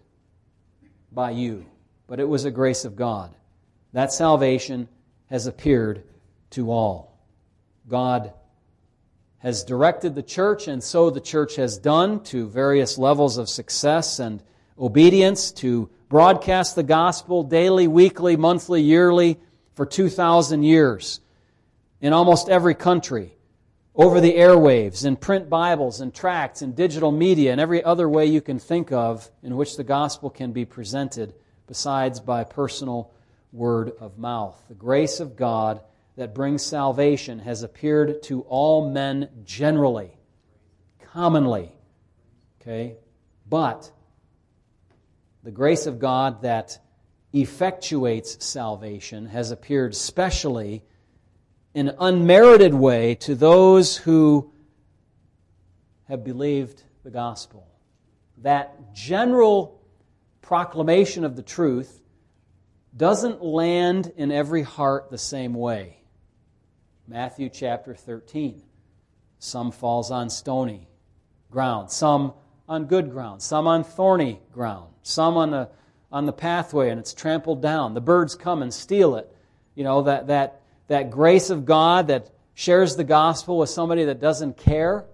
by 1.11 1.33
you, 1.33 1.67
but 2.07 2.21
it 2.21 2.29
was 2.29 2.45
a 2.45 2.53
grace 2.53 2.85
of 2.85 2.95
God 2.95 3.35
that 3.95 4.13
salvation 4.13 4.89
has 5.31 5.47
appeared 5.47 6.03
to 6.51 6.71
all. 6.71 7.17
God 7.89 8.33
has 9.39 9.63
directed 9.63 10.15
the 10.15 10.23
church, 10.23 10.69
and 10.69 10.83
so 10.83 11.11
the 11.11 11.21
church 11.21 11.57
has 11.57 11.79
done 11.79 12.23
to 12.25 12.49
various 12.49 12.99
levels 12.99 13.39
of 13.39 13.49
success 13.49 14.19
and 14.19 14.43
obedience 14.79 15.53
to 15.53 15.89
broadcast 16.09 16.75
the 16.75 16.83
gospel 16.83 17.45
daily, 17.45 17.87
weekly, 17.87 18.37
monthly, 18.37 18.83
yearly 18.83 19.39
for 19.75 19.87
2,000 19.87 20.65
years 20.65 21.21
in 22.01 22.13
almost 22.13 22.49
every 22.49 22.75
country, 22.75 23.37
over 23.95 24.21
the 24.21 24.35
airwaves, 24.35 25.07
in 25.07 25.15
print 25.15 25.49
Bibles 25.49 26.01
and 26.01 26.13
tracts 26.13 26.63
and 26.63 26.75
digital 26.75 27.13
media 27.13 27.53
and 27.53 27.61
every 27.61 27.83
other 27.85 28.09
way 28.09 28.27
you 28.27 28.41
can 28.41 28.59
think 28.59 28.91
of 28.91 29.31
in 29.45 29.57
which 29.57 29.77
the 29.77 29.85
gospel 29.85 30.31
can 30.31 30.51
be 30.51 30.65
presented, 30.65 31.33
besides 31.69 32.19
by 32.19 32.43
personal 32.43 33.13
word 33.55 33.93
of 34.01 34.19
mouth. 34.19 34.61
The 34.69 34.75
grace 34.75 35.21
of 35.21 35.37
God 35.37 35.81
that 36.17 36.35
brings 36.35 36.63
salvation 36.63 37.39
has 37.39 37.63
appeared 37.63 38.23
to 38.25 38.43
all 38.43 38.91
men 38.91 39.29
generally, 39.45 40.19
commonly. 41.13 41.73
Okay? 42.61 42.97
But 43.49 43.91
the 45.45 45.53
grace 45.53 45.87
of 45.87 46.01
God 46.01 46.43
that 46.43 46.79
effectuates 47.33 48.43
salvation 48.43 49.27
has 49.27 49.53
appeared 49.53 49.95
specially 49.95 50.85
in 51.75 51.95
unmerited 51.99 52.75
way 52.75 53.15
to 53.17 53.35
those 53.35 53.97
who 53.97 54.53
have 56.09 56.25
believed 56.25 56.83
the 57.05 57.11
gospel. 57.11 57.67
That 58.39 58.95
general 58.95 59.81
proclamation 60.43 61.25
of 61.25 61.37
the 61.37 61.43
truth 61.43 62.01
doesn't 62.97 63.43
land 63.43 64.13
in 64.17 64.31
every 64.31 64.63
heart 64.63 65.11
the 65.11 65.19
same 65.19 65.55
way. 65.55 65.99
Matthew 67.07 67.49
chapter 67.49 67.95
13. 67.95 68.63
Some 69.39 69.73
falls 69.73 70.11
on 70.11 70.31
stony 70.31 70.89
ground, 71.51 71.91
some 71.91 72.33
on 72.69 72.87
good 72.87 73.11
ground, 73.11 73.43
some 73.43 73.67
on 73.67 73.85
thorny 73.85 74.41
ground, 74.53 74.95
some 75.03 75.37
on 75.37 75.51
the, 75.51 75.69
on 76.11 76.25
the 76.25 76.33
pathway 76.33 76.91
and 76.91 76.99
it's 76.99 77.13
trampled 77.13 77.61
down. 77.61 77.95
The 77.95 78.01
birds 78.01 78.35
come 78.35 78.63
and 78.63 78.73
steal 78.73 79.17
it. 79.17 79.31
You 79.75 79.85
know, 79.85 80.03
that, 80.03 80.29
that, 80.29 80.63
that 80.89 81.11
grace 81.11 81.51
of 81.51 81.65
God 81.65 82.09
that 82.09 82.31
shares 82.55 82.97
the 82.97 83.05
gospel 83.05 83.59
with 83.59 83.69
somebody 83.69 84.05
that 84.05 84.21
doesn't 84.21 84.57
care, 84.57 85.05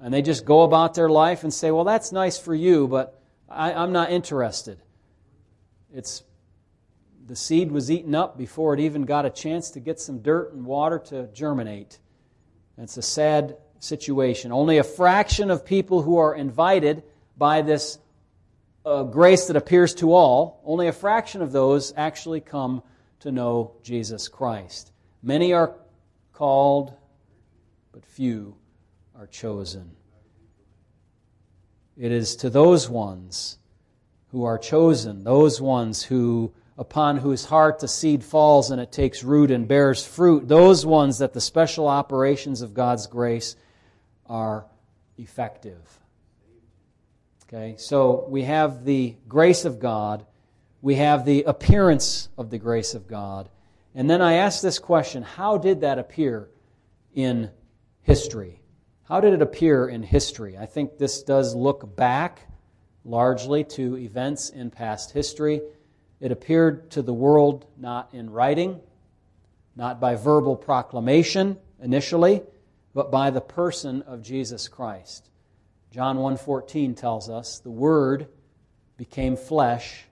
and 0.00 0.12
they 0.12 0.22
just 0.22 0.44
go 0.44 0.62
about 0.62 0.94
their 0.94 1.08
life 1.08 1.44
and 1.44 1.54
say, 1.54 1.70
Well, 1.70 1.84
that's 1.84 2.10
nice 2.10 2.38
for 2.38 2.54
you, 2.54 2.88
but 2.88 3.22
I, 3.48 3.72
I'm 3.72 3.92
not 3.92 4.10
interested. 4.10 4.78
It's 5.94 6.24
the 7.30 7.36
seed 7.36 7.70
was 7.70 7.92
eaten 7.92 8.12
up 8.12 8.36
before 8.36 8.74
it 8.74 8.80
even 8.80 9.04
got 9.04 9.24
a 9.24 9.30
chance 9.30 9.70
to 9.70 9.78
get 9.78 10.00
some 10.00 10.18
dirt 10.18 10.52
and 10.52 10.66
water 10.66 10.98
to 10.98 11.28
germinate. 11.28 12.00
It's 12.76 12.96
a 12.96 13.02
sad 13.02 13.56
situation. 13.78 14.50
Only 14.50 14.78
a 14.78 14.82
fraction 14.82 15.48
of 15.48 15.64
people 15.64 16.02
who 16.02 16.16
are 16.16 16.34
invited 16.34 17.04
by 17.36 17.62
this 17.62 18.00
uh, 18.84 19.04
grace 19.04 19.46
that 19.46 19.54
appears 19.54 19.94
to 19.94 20.12
all, 20.12 20.60
only 20.64 20.88
a 20.88 20.92
fraction 20.92 21.40
of 21.40 21.52
those 21.52 21.94
actually 21.96 22.40
come 22.40 22.82
to 23.20 23.30
know 23.30 23.76
Jesus 23.84 24.26
Christ. 24.26 24.90
Many 25.22 25.52
are 25.52 25.76
called, 26.32 26.94
but 27.92 28.04
few 28.04 28.56
are 29.16 29.28
chosen. 29.28 29.92
It 31.96 32.10
is 32.10 32.34
to 32.36 32.50
those 32.50 32.88
ones 32.88 33.58
who 34.32 34.42
are 34.42 34.58
chosen, 34.58 35.22
those 35.22 35.60
ones 35.60 36.02
who 36.02 36.52
upon 36.80 37.18
whose 37.18 37.44
heart 37.44 37.78
the 37.78 37.86
seed 37.86 38.24
falls 38.24 38.72
and 38.72 38.80
it 38.80 38.90
takes 38.90 39.22
root 39.22 39.52
and 39.52 39.68
bears 39.68 40.04
fruit, 40.04 40.48
those 40.48 40.84
ones 40.84 41.18
that 41.18 41.32
the 41.32 41.40
special 41.40 41.86
operations 41.86 42.60
of 42.60 42.74
God's 42.74 43.06
grace 43.06 43.54
are 44.26 44.66
effective. 45.16 46.00
Okay, 47.44 47.76
so 47.78 48.26
we 48.28 48.42
have 48.42 48.84
the 48.84 49.14
grace 49.28 49.64
of 49.64 49.78
God 49.78 50.26
we 50.82 50.94
have 50.94 51.24
the 51.24 51.42
appearance 51.42 52.28
of 52.38 52.50
the 52.50 52.58
grace 52.58 52.94
of 52.94 53.06
God. 53.06 53.48
And 53.94 54.08
then 54.08 54.22
I 54.22 54.34
ask 54.34 54.62
this 54.62 54.78
question 54.78 55.22
how 55.22 55.58
did 55.58 55.82
that 55.82 55.98
appear 55.98 56.48
in 57.14 57.50
history? 58.02 58.62
How 59.04 59.20
did 59.20 59.34
it 59.34 59.42
appear 59.42 59.88
in 59.88 60.02
history? 60.02 60.56
I 60.56 60.66
think 60.66 60.96
this 60.96 61.22
does 61.22 61.54
look 61.54 61.96
back 61.96 62.48
largely 63.04 63.64
to 63.64 63.96
events 63.96 64.50
in 64.50 64.70
past 64.70 65.10
history. 65.10 65.60
It 66.20 66.30
appeared 66.30 66.90
to 66.92 67.02
the 67.02 67.14
world 67.14 67.66
not 67.78 68.12
in 68.12 68.30
writing, 68.30 68.80
not 69.74 70.00
by 70.00 70.14
verbal 70.16 70.54
proclamation 70.54 71.58
initially, 71.80 72.42
but 72.92 73.10
by 73.10 73.30
the 73.30 73.40
person 73.40 74.02
of 74.02 74.22
Jesus 74.22 74.68
Christ. 74.68 75.30
John 75.90 76.18
1:14 76.18 76.94
tells 76.94 77.30
us, 77.30 77.58
"The 77.58 77.70
word 77.70 78.28
became 78.96 79.34
flesh 79.34 80.06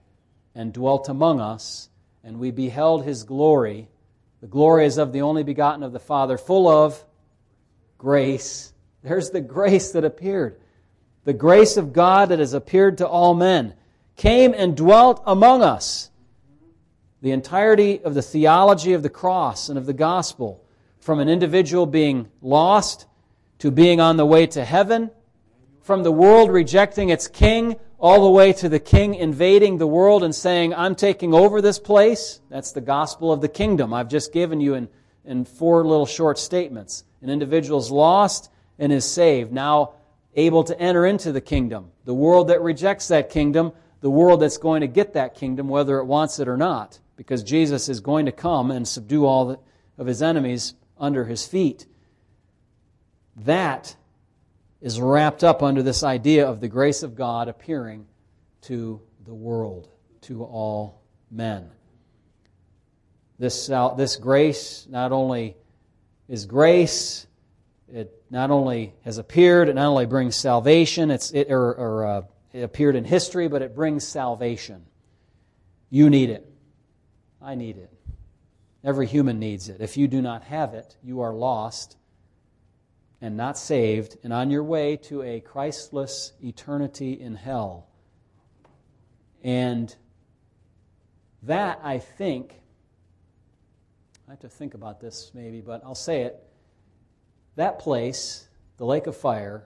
and 0.55 0.73
dwelt 0.73 1.07
among 1.07 1.39
us, 1.39 1.89
and 2.23 2.39
we 2.39 2.51
beheld 2.51 3.03
his 3.03 3.23
glory. 3.23 3.89
The 4.41 4.47
glory 4.47 4.85
is 4.85 4.97
of 4.97 5.11
the 5.11 5.21
only 5.21 5.43
begotten 5.43 5.83
of 5.83 5.93
the 5.93 5.99
Father, 5.99 6.37
full 6.37 6.67
of 6.67 7.05
grace." 7.97 8.73
There's 9.03 9.29
the 9.29 9.41
grace 9.41 9.91
that 9.91 10.03
appeared. 10.03 10.59
The 11.23 11.33
grace 11.33 11.77
of 11.77 11.93
God 11.93 12.29
that 12.29 12.39
has 12.39 12.53
appeared 12.53 12.97
to 12.97 13.07
all 13.07 13.33
men 13.35 13.75
came 14.19 14.53
and 14.53 14.75
dwelt 14.75 15.23
among 15.25 15.63
us. 15.63 16.11
The 17.21 17.31
entirety 17.31 18.03
of 18.03 18.13
the 18.13 18.21
theology 18.21 18.91
of 18.91 19.01
the 19.01 19.09
cross 19.09 19.69
and 19.69 19.77
of 19.77 19.85
the 19.85 19.93
gospel, 19.93 20.61
from 20.99 21.21
an 21.21 21.29
individual 21.29 21.85
being 21.85 22.27
lost 22.41 23.07
to 23.59 23.71
being 23.71 24.01
on 24.01 24.17
the 24.17 24.25
way 24.25 24.45
to 24.47 24.65
heaven, 24.65 25.09
from 25.81 26.03
the 26.03 26.11
world 26.11 26.51
rejecting 26.51 27.07
its 27.07 27.29
king 27.29 27.77
all 27.97 28.21
the 28.21 28.29
way 28.29 28.51
to 28.51 28.67
the 28.67 28.79
king 28.79 29.15
invading 29.15 29.77
the 29.77 29.87
world 29.87 30.21
and 30.21 30.35
saying, 30.35 30.73
I'm 30.73 30.95
taking 30.95 31.33
over 31.33 31.61
this 31.61 31.79
place. 31.79 32.41
That's 32.49 32.73
the 32.73 32.81
gospel 32.81 33.31
of 33.31 33.39
the 33.39 33.47
kingdom. 33.47 33.93
I've 33.93 34.09
just 34.09 34.33
given 34.33 34.59
you 34.59 34.73
in, 34.73 34.89
in 35.23 35.45
four 35.45 35.85
little 35.85 36.05
short 36.05 36.37
statements. 36.37 37.05
An 37.21 37.29
individual's 37.29 37.89
lost 37.89 38.51
and 38.77 38.91
is 38.91 39.09
saved, 39.09 39.53
now 39.53 39.93
able 40.35 40.65
to 40.65 40.77
enter 40.77 41.05
into 41.05 41.31
the 41.31 41.41
kingdom. 41.41 41.91
The 42.03 42.13
world 42.13 42.49
that 42.49 42.61
rejects 42.61 43.07
that 43.07 43.29
kingdom, 43.29 43.71
the 44.01 44.09
world 44.09 44.41
that's 44.41 44.57
going 44.57 44.81
to 44.81 44.87
get 44.87 45.13
that 45.13 45.35
kingdom, 45.35 45.67
whether 45.67 45.97
it 45.99 46.05
wants 46.05 46.39
it 46.39 46.47
or 46.47 46.57
not, 46.57 46.99
because 47.15 47.43
Jesus 47.43 47.89
is 47.89 47.99
going 47.99 48.25
to 48.25 48.31
come 48.31 48.71
and 48.71 48.87
subdue 48.87 49.25
all 49.25 49.63
of 49.97 50.07
his 50.07 50.21
enemies 50.21 50.73
under 50.97 51.25
his 51.25 51.45
feet. 51.45 51.85
That 53.37 53.95
is 54.81 54.99
wrapped 55.01 55.43
up 55.43 55.61
under 55.61 55.83
this 55.83 56.03
idea 56.03 56.47
of 56.47 56.61
the 56.61 56.67
grace 56.67 57.03
of 57.03 57.15
God 57.15 57.47
appearing 57.47 58.05
to 58.61 59.01
the 59.25 59.33
world, 59.33 59.89
to 60.21 60.43
all 60.43 61.01
men. 61.29 61.69
This, 63.37 63.69
uh, 63.69 63.93
this 63.93 64.15
grace 64.15 64.85
not 64.89 65.11
only 65.11 65.55
is 66.27 66.45
grace, 66.45 67.27
it 67.91 68.23
not 68.29 68.51
only 68.51 68.93
has 69.03 69.17
appeared, 69.17 69.69
it 69.69 69.75
not 69.75 69.87
only 69.87 70.05
brings 70.05 70.35
salvation, 70.35 71.09
it's, 71.09 71.31
it, 71.31 71.49
or, 71.49 71.73
or 71.73 72.05
uh, 72.05 72.21
it 72.53 72.61
appeared 72.61 72.95
in 72.95 73.05
history, 73.05 73.47
but 73.47 73.61
it 73.61 73.75
brings 73.75 74.07
salvation. 74.07 74.85
You 75.89 76.09
need 76.09 76.29
it. 76.29 76.51
I 77.41 77.55
need 77.55 77.77
it. 77.77 77.93
Every 78.83 79.07
human 79.07 79.39
needs 79.39 79.69
it. 79.69 79.81
If 79.81 79.97
you 79.97 80.07
do 80.07 80.21
not 80.21 80.43
have 80.43 80.73
it, 80.73 80.97
you 81.03 81.21
are 81.21 81.33
lost 81.33 81.97
and 83.21 83.35
not 83.35 83.57
saved, 83.57 84.17
and 84.23 84.31
on 84.31 84.49
your 84.49 84.63
way 84.63 84.95
to 84.95 85.21
a 85.21 85.41
Christless 85.41 86.31
eternity 86.41 87.19
in 87.19 87.35
hell. 87.35 87.89
And 89.43 89.93
that, 91.43 91.81
I 91.83 91.99
think, 91.99 92.61
I 94.27 94.31
have 94.31 94.39
to 94.39 94.49
think 94.49 94.73
about 94.73 95.01
this 95.01 95.31
maybe, 95.33 95.59
but 95.59 95.81
I'll 95.83 95.95
say 95.95 96.21
it. 96.21 96.41
That 97.55 97.79
place, 97.79 98.47
the 98.77 98.85
lake 98.85 99.07
of 99.07 99.17
fire, 99.17 99.65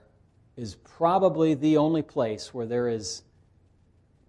is 0.56 0.76
probably 0.76 1.54
the 1.54 1.76
only 1.76 2.02
place 2.02 2.54
where 2.54 2.66
there 2.66 2.88
is 2.88 3.22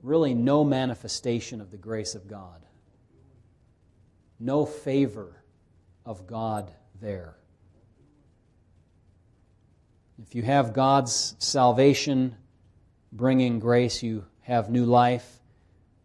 really 0.01 0.33
no 0.33 0.63
manifestation 0.63 1.61
of 1.61 1.71
the 1.71 1.77
grace 1.77 2.15
of 2.15 2.27
God, 2.27 2.65
no 4.39 4.65
favor 4.65 5.43
of 6.05 6.27
God 6.27 6.71
there. 7.01 7.35
If 10.21 10.33
you 10.33 10.43
have 10.43 10.73
God's 10.73 11.35
salvation 11.39 12.35
bringing 13.11 13.59
grace, 13.59 14.01
you 14.01 14.25
have 14.41 14.69
new 14.69 14.85
life. 14.85 15.39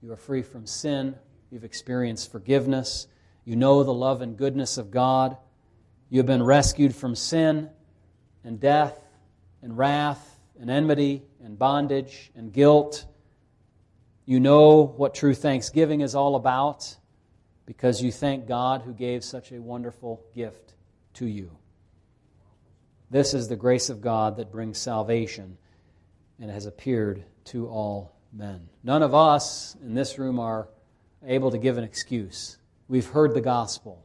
You 0.03 0.13
are 0.13 0.17
free 0.17 0.43
from 0.43 0.67
sin. 0.67 1.15
You've 1.51 1.65
experienced 1.65 2.33
forgiveness. 2.33 3.07
You 3.45 3.57
know 3.57 3.83
the 3.85 3.95
love 3.95 4.23
and 4.23 4.37
goodness 4.37 4.79
of 4.79 4.91
God. 4.91 5.37
You 6.09 6.19
have 6.19 6.27
been 6.27 6.43
rescued 6.43 6.95
from 6.95 7.15
sin 7.15 7.71
and 8.45 8.59
death 8.59 8.99
and 9.63 9.77
wrath 9.77 10.39
and 10.59 10.71
enmity 10.71 11.23
and 11.43 11.59
bondage 11.59 12.31
and 12.35 12.53
guilt. 12.53 13.07
You 14.27 14.41
know 14.41 14.83
what 14.83 15.15
true 15.15 15.35
thanksgiving 15.35 16.01
is 16.01 16.15
all 16.15 16.37
about 16.37 16.97
because 17.67 18.03
you 18.03 18.13
thank 18.13 18.47
God 18.47 18.83
who 18.83 18.93
gave 18.93 19.25
such 19.25 19.53
a 19.53 19.61
wonderful 19.61 20.23
gift 20.35 20.75
to 21.15 21.27
you. 21.27 21.57
This 23.11 23.35
is 23.35 23.49
the 23.49 23.57
grace 23.57 23.91
of 23.91 24.01
God 24.01 24.37
that 24.37 24.53
brings 24.53 24.79
salvation 24.79 25.59
and 26.41 26.51
has 26.51 26.67
appeared 26.67 27.25
to 27.47 27.69
all 27.69 28.17
men. 28.33 28.69
None 28.85 29.03
of 29.03 29.15
us 29.15 29.77
in 29.83 29.95
this 29.95 30.19
room 30.19 30.39
are 30.39 30.69
able 31.27 31.51
to 31.51 31.59
give 31.59 31.77
an 31.77 31.85
excuse. 31.85 32.57
We've 32.89 33.07
heard 33.07 33.35
the 33.35 33.41
gospel. 33.41 34.05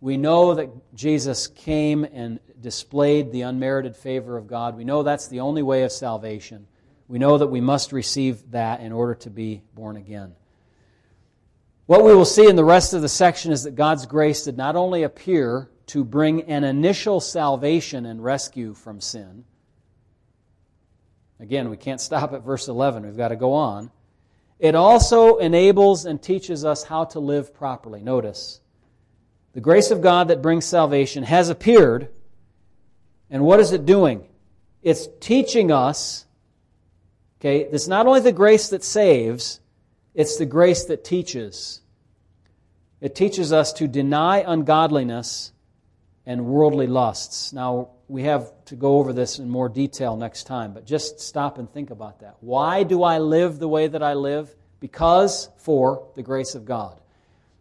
We 0.00 0.16
know 0.16 0.54
that 0.54 0.70
Jesus 0.94 1.48
came 1.48 2.04
and 2.04 2.38
displayed 2.60 3.32
the 3.32 3.42
unmerited 3.42 3.96
favor 3.96 4.36
of 4.36 4.46
God. 4.46 4.76
We 4.76 4.84
know 4.84 5.02
that's 5.02 5.28
the 5.28 5.40
only 5.40 5.62
way 5.62 5.82
of 5.82 5.92
salvation. 5.92 6.66
We 7.08 7.18
know 7.18 7.38
that 7.38 7.46
we 7.48 7.60
must 7.60 7.92
receive 7.92 8.50
that 8.50 8.80
in 8.80 8.92
order 8.92 9.14
to 9.16 9.30
be 9.30 9.62
born 9.74 9.96
again. 9.96 10.34
What 11.86 12.04
we 12.04 12.14
will 12.14 12.26
see 12.26 12.46
in 12.46 12.56
the 12.56 12.64
rest 12.64 12.92
of 12.92 13.00
the 13.00 13.08
section 13.08 13.50
is 13.50 13.64
that 13.64 13.74
God's 13.74 14.04
grace 14.04 14.44
did 14.44 14.58
not 14.58 14.76
only 14.76 15.04
appear 15.04 15.70
to 15.86 16.04
bring 16.04 16.42
an 16.42 16.62
initial 16.62 17.18
salvation 17.18 18.04
and 18.04 18.22
rescue 18.22 18.74
from 18.74 19.00
sin. 19.00 19.44
Again, 21.40 21.70
we 21.70 21.78
can't 21.78 22.00
stop 22.00 22.34
at 22.34 22.44
verse 22.44 22.68
11. 22.68 23.06
We've 23.06 23.16
got 23.16 23.28
to 23.28 23.36
go 23.36 23.54
on. 23.54 23.90
It 24.58 24.74
also 24.74 25.38
enables 25.38 26.04
and 26.04 26.20
teaches 26.20 26.64
us 26.64 26.82
how 26.82 27.04
to 27.06 27.20
live 27.20 27.54
properly. 27.54 28.02
Notice, 28.02 28.60
the 29.52 29.60
grace 29.60 29.90
of 29.90 30.00
God 30.00 30.28
that 30.28 30.42
brings 30.42 30.64
salvation 30.64 31.24
has 31.24 31.48
appeared, 31.48 32.08
and 33.30 33.44
what 33.44 33.60
is 33.60 33.72
it 33.72 33.86
doing? 33.86 34.26
It's 34.82 35.08
teaching 35.20 35.72
us, 35.72 36.26
okay, 37.40 37.60
it's 37.60 37.88
not 37.88 38.06
only 38.06 38.20
the 38.20 38.32
grace 38.32 38.68
that 38.68 38.84
saves, 38.84 39.60
it's 40.14 40.36
the 40.36 40.46
grace 40.46 40.84
that 40.84 41.04
teaches. 41.04 41.80
It 43.00 43.14
teaches 43.14 43.52
us 43.52 43.72
to 43.74 43.88
deny 43.88 44.44
ungodliness 44.46 45.52
and 46.26 46.46
worldly 46.46 46.86
lusts. 46.86 47.52
Now, 47.52 47.90
we 48.08 48.22
have 48.24 48.52
to 48.66 48.76
go 48.76 48.98
over 48.98 49.12
this 49.12 49.38
in 49.38 49.48
more 49.48 49.68
detail 49.68 50.16
next 50.16 50.44
time, 50.44 50.72
but 50.72 50.86
just 50.86 51.20
stop 51.20 51.58
and 51.58 51.70
think 51.70 51.90
about 51.90 52.20
that. 52.20 52.36
Why 52.40 52.82
do 52.82 53.02
I 53.02 53.18
live 53.18 53.58
the 53.58 53.68
way 53.68 53.86
that 53.86 54.02
I 54.02 54.14
live? 54.14 54.54
Because 54.80 55.48
for 55.58 56.08
the 56.14 56.22
grace 56.22 56.54
of 56.54 56.64
God. 56.64 57.00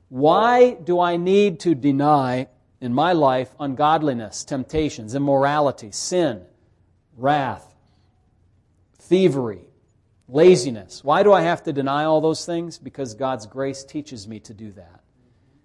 Why 0.09 0.73
do 0.73 0.99
I 0.99 1.17
need 1.17 1.59
to 1.61 1.75
deny 1.75 2.47
in 2.79 2.93
my 2.93 3.13
life 3.13 3.53
ungodliness, 3.59 4.43
temptations, 4.43 5.15
immorality, 5.15 5.91
sin, 5.91 6.43
wrath, 7.17 7.75
thievery, 8.99 9.67
laziness? 10.27 11.03
Why 11.03 11.23
do 11.23 11.33
I 11.33 11.41
have 11.41 11.63
to 11.63 11.73
deny 11.73 12.05
all 12.05 12.21
those 12.21 12.45
things? 12.45 12.77
Because 12.77 13.15
God's 13.15 13.45
grace 13.45 13.83
teaches 13.83 14.27
me 14.27 14.39
to 14.41 14.53
do 14.53 14.71
that. 14.73 15.01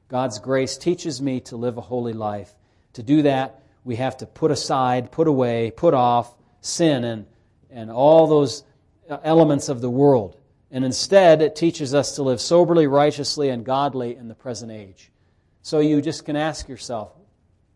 God's 0.08 0.38
grace 0.38 0.76
teaches 0.76 1.22
me 1.22 1.40
to 1.40 1.56
live 1.56 1.78
a 1.78 1.82
holy 1.82 2.12
life 2.12 2.54
to 2.94 3.02
do 3.02 3.22
that, 3.22 3.62
we 3.84 3.96
have 3.96 4.16
to 4.18 4.26
put 4.26 4.50
aside, 4.50 5.10
put 5.10 5.26
away, 5.26 5.70
put 5.70 5.94
off 5.94 6.34
sin 6.60 7.04
and, 7.04 7.26
and 7.70 7.90
all 7.90 8.26
those 8.26 8.64
elements 9.08 9.68
of 9.68 9.80
the 9.80 9.90
world. 9.90 10.36
And 10.72 10.86
instead, 10.86 11.42
it 11.42 11.54
teaches 11.54 11.94
us 11.94 12.16
to 12.16 12.22
live 12.22 12.40
soberly, 12.40 12.86
righteously, 12.86 13.50
and 13.50 13.62
godly 13.62 14.16
in 14.16 14.28
the 14.28 14.34
present 14.34 14.72
age. 14.72 15.12
So 15.60 15.80
you 15.80 16.00
just 16.00 16.24
can 16.24 16.34
ask 16.34 16.66
yourself 16.66 17.12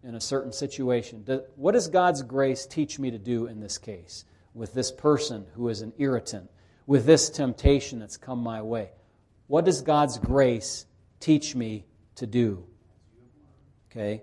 in 0.03 0.15
a 0.15 0.21
certain 0.21 0.53
situation 0.53 1.25
what 1.57 1.73
does 1.73 1.89
God's 1.89 2.23
grace 2.23 2.67
teach 2.67 2.99
me 2.99 3.11
to 3.11 3.19
do 3.19 3.47
in 3.47 3.61
this 3.61 3.77
case 3.77 4.25
with 4.55 4.73
this 4.73 4.91
person 4.91 5.47
who 5.55 5.69
is 5.69 5.83
an 5.83 5.93
irritant, 5.99 6.51
with 6.87 7.05
this 7.05 7.29
temptation 7.29 7.99
that's 7.99 8.17
come 8.17 8.39
my 8.39 8.63
way? 8.63 8.91
What 9.47 9.67
does 9.67 9.83
God's 9.83 10.17
grace 10.19 10.87
teach 11.21 11.55
me 11.55 11.85
to 12.15 12.27
do? 12.27 12.65
Okay? 13.91 14.23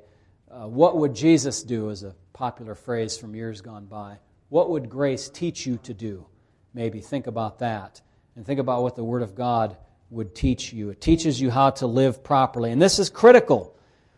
Uh, 0.50 0.68
what 0.68 0.98
would 0.98 1.14
Jesus 1.14 1.62
do 1.62 1.90
is 1.90 2.04
a 2.04 2.16
popular 2.34 2.74
phrase 2.74 3.18
from 3.18 3.36
years 3.36 3.62
gone 3.62 3.86
by. 3.86 4.18
What 4.50 4.72
would 4.72 4.90
grace 4.90 5.30
teach 5.30 5.68
you 5.68 5.78
to 5.84 5.94
do? 5.94 6.26
Maybe 6.74 7.02
think 7.02 7.28
about 7.28 7.60
that. 7.60 8.02
And 8.36 8.46
think 8.46 8.60
about 8.60 8.84
what 8.84 8.96
the 8.96 9.04
Word 9.04 9.22
of 9.22 9.36
God 9.36 9.78
would 10.10 10.36
teach 10.36 10.74
you. 10.74 10.90
It 10.90 11.02
teaches 11.02 11.40
you 11.40 11.50
how 11.50 11.72
to 11.72 11.88
live 11.88 12.24
properly. 12.24 12.72
And 12.72 12.82
this 12.82 13.00
is 13.00 13.10
critical 13.10 13.76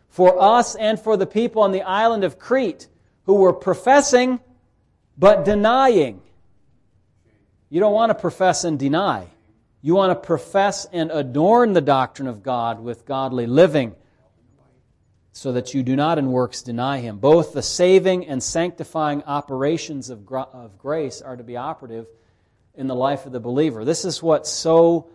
for 0.08 0.40
us 0.40 0.74
and 0.74 0.98
for 0.98 1.16
the 1.16 1.26
people 1.26 1.62
on 1.62 1.72
the 1.72 1.82
island 1.82 2.24
of 2.24 2.38
Crete 2.38 2.88
who 3.24 3.34
were 3.34 3.52
professing 3.52 4.40
but 5.18 5.44
denying. 5.44 6.22
You 7.68 7.80
don't 7.80 7.92
want 7.92 8.10
to 8.10 8.14
profess 8.14 8.64
and 8.64 8.78
deny. 8.78 9.26
You 9.82 9.94
want 9.94 10.10
to 10.10 10.26
profess 10.26 10.86
and 10.92 11.10
adorn 11.10 11.72
the 11.72 11.80
doctrine 11.80 12.28
of 12.28 12.42
God 12.42 12.80
with 12.80 13.06
godly 13.06 13.46
living 13.46 13.94
so 15.32 15.52
that 15.52 15.74
you 15.74 15.82
do 15.82 15.96
not 15.96 16.18
in 16.18 16.32
works 16.32 16.62
deny 16.62 16.98
Him. 16.98 17.18
Both 17.18 17.52
the 17.52 17.62
saving 17.62 18.26
and 18.26 18.42
sanctifying 18.42 19.22
operations 19.24 20.10
of, 20.10 20.26
grace 20.78 21.20
are 21.20 21.36
to 21.36 21.44
be 21.44 21.56
operative 21.56 22.06
in 22.76 22.86
the 22.86 22.94
life 22.94 23.26
of 23.26 23.32
the 23.32 23.40
believer. 23.40 23.84
This 23.84 24.04
is 24.04 24.22
what 24.22 24.46
so 24.46 25.08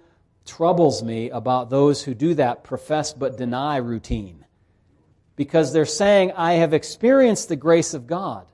troubles 0.45 1.03
me 1.03 1.29
about 1.29 1.69
those 1.69 2.03
who 2.03 2.13
do 2.13 2.33
that 2.35 2.63
profess 2.63 3.13
but 3.13 3.37
deny 3.37 3.77
routine. 3.77 4.45
Because 5.35 5.71
they're 5.71 5.85
saying, 5.85 6.33
I 6.33 6.53
have 6.53 6.73
experienced 6.73 7.49
the 7.49 7.55
grace 7.55 7.93
of 7.93 8.07
God. 8.07 8.47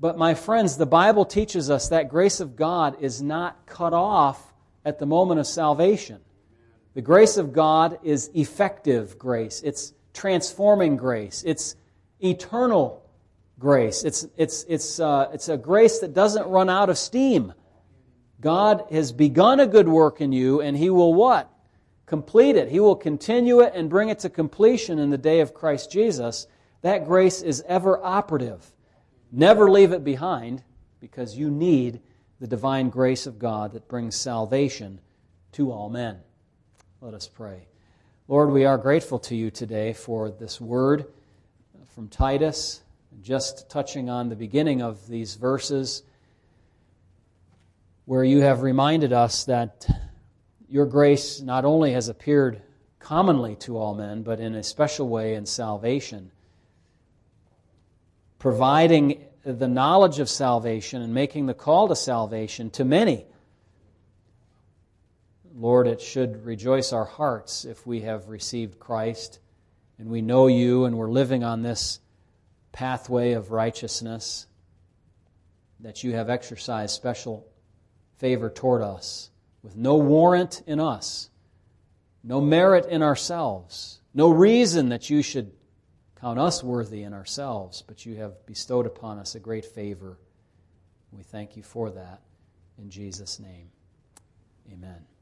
But 0.00 0.18
my 0.18 0.34
friends, 0.34 0.76
the 0.76 0.86
Bible 0.86 1.24
teaches 1.24 1.70
us 1.70 1.88
that 1.88 2.08
grace 2.08 2.40
of 2.40 2.56
God 2.56 2.96
is 3.00 3.22
not 3.22 3.64
cut 3.66 3.92
off 3.92 4.52
at 4.84 4.98
the 4.98 5.06
moment 5.06 5.40
of 5.40 5.46
salvation. 5.46 6.20
The 6.94 7.02
grace 7.02 7.36
of 7.36 7.52
God 7.52 7.98
is 8.02 8.30
effective 8.34 9.18
grace. 9.18 9.62
It's 9.64 9.92
transforming 10.12 10.96
grace. 10.96 11.42
It's 11.46 11.76
eternal 12.20 13.02
grace. 13.58 14.04
It's, 14.04 14.26
it's, 14.36 14.64
it's, 14.68 15.00
uh, 15.00 15.30
it's 15.32 15.48
a 15.48 15.56
grace 15.56 16.00
that 16.00 16.14
doesn't 16.14 16.46
run 16.46 16.68
out 16.68 16.90
of 16.90 16.98
steam. 16.98 17.52
God 18.44 18.84
has 18.90 19.10
begun 19.10 19.58
a 19.58 19.66
good 19.66 19.88
work 19.88 20.20
in 20.20 20.30
you, 20.30 20.60
and 20.60 20.76
He 20.76 20.90
will 20.90 21.14
what? 21.14 21.50
Complete 22.04 22.56
it. 22.56 22.70
He 22.70 22.78
will 22.78 22.94
continue 22.94 23.60
it 23.60 23.72
and 23.74 23.88
bring 23.88 24.10
it 24.10 24.18
to 24.18 24.28
completion 24.28 24.98
in 24.98 25.08
the 25.08 25.16
day 25.16 25.40
of 25.40 25.54
Christ 25.54 25.90
Jesus. 25.90 26.46
That 26.82 27.06
grace 27.06 27.40
is 27.40 27.64
ever 27.66 27.98
operative. 28.04 28.70
Never 29.32 29.70
leave 29.70 29.92
it 29.92 30.04
behind 30.04 30.62
because 31.00 31.38
you 31.38 31.50
need 31.50 32.02
the 32.38 32.46
divine 32.46 32.90
grace 32.90 33.26
of 33.26 33.38
God 33.38 33.72
that 33.72 33.88
brings 33.88 34.14
salvation 34.14 35.00
to 35.52 35.72
all 35.72 35.88
men. 35.88 36.18
Let 37.00 37.14
us 37.14 37.26
pray. 37.26 37.66
Lord, 38.28 38.50
we 38.50 38.66
are 38.66 38.76
grateful 38.76 39.20
to 39.20 39.34
you 39.34 39.50
today 39.50 39.94
for 39.94 40.30
this 40.30 40.60
word 40.60 41.06
from 41.94 42.08
Titus, 42.08 42.82
just 43.22 43.70
touching 43.70 44.10
on 44.10 44.28
the 44.28 44.36
beginning 44.36 44.82
of 44.82 45.08
these 45.08 45.36
verses, 45.36 46.02
where 48.04 48.24
you 48.24 48.40
have 48.40 48.62
reminded 48.62 49.12
us 49.12 49.44
that 49.44 49.86
your 50.68 50.86
grace 50.86 51.40
not 51.40 51.64
only 51.64 51.92
has 51.92 52.08
appeared 52.08 52.60
commonly 52.98 53.56
to 53.56 53.76
all 53.76 53.94
men, 53.94 54.22
but 54.22 54.40
in 54.40 54.54
a 54.54 54.62
special 54.62 55.08
way 55.08 55.34
in 55.34 55.46
salvation, 55.46 56.30
providing 58.38 59.24
the 59.44 59.68
knowledge 59.68 60.18
of 60.18 60.28
salvation 60.28 61.02
and 61.02 61.12
making 61.14 61.46
the 61.46 61.54
call 61.54 61.88
to 61.88 61.96
salvation 61.96 62.70
to 62.70 62.84
many. 62.84 63.26
Lord, 65.54 65.86
it 65.86 66.00
should 66.00 66.44
rejoice 66.44 66.92
our 66.92 67.04
hearts 67.04 67.64
if 67.64 67.86
we 67.86 68.00
have 68.00 68.28
received 68.28 68.78
Christ 68.78 69.38
and 69.98 70.08
we 70.08 70.22
know 70.22 70.46
you 70.46 70.84
and 70.84 70.96
we're 70.96 71.10
living 71.10 71.44
on 71.44 71.62
this 71.62 72.00
pathway 72.72 73.32
of 73.32 73.52
righteousness, 73.52 74.46
that 75.80 76.02
you 76.02 76.14
have 76.14 76.28
exercised 76.28 76.94
special 76.94 77.46
favor 78.18 78.50
toward 78.50 78.82
us 78.82 79.30
with 79.62 79.76
no 79.76 79.96
warrant 79.96 80.62
in 80.66 80.80
us, 80.80 81.30
no 82.22 82.40
merit 82.40 82.86
in 82.86 83.02
ourselves, 83.02 84.00
no 84.12 84.28
reason 84.30 84.90
that 84.90 85.10
you 85.10 85.22
should 85.22 85.52
count 86.20 86.38
us 86.38 86.62
worthy 86.62 87.02
in 87.02 87.12
ourselves, 87.12 87.82
but 87.82 88.06
you 88.06 88.16
have 88.16 88.46
bestowed 88.46 88.86
upon 88.86 89.18
us 89.18 89.34
a 89.34 89.40
great 89.40 89.64
favor. 89.64 90.18
We 91.12 91.22
thank 91.22 91.56
you 91.56 91.62
for 91.62 91.90
that. 91.90 92.20
In 92.78 92.90
Jesus' 92.90 93.38
name, 93.38 93.68
amen. 94.72 95.13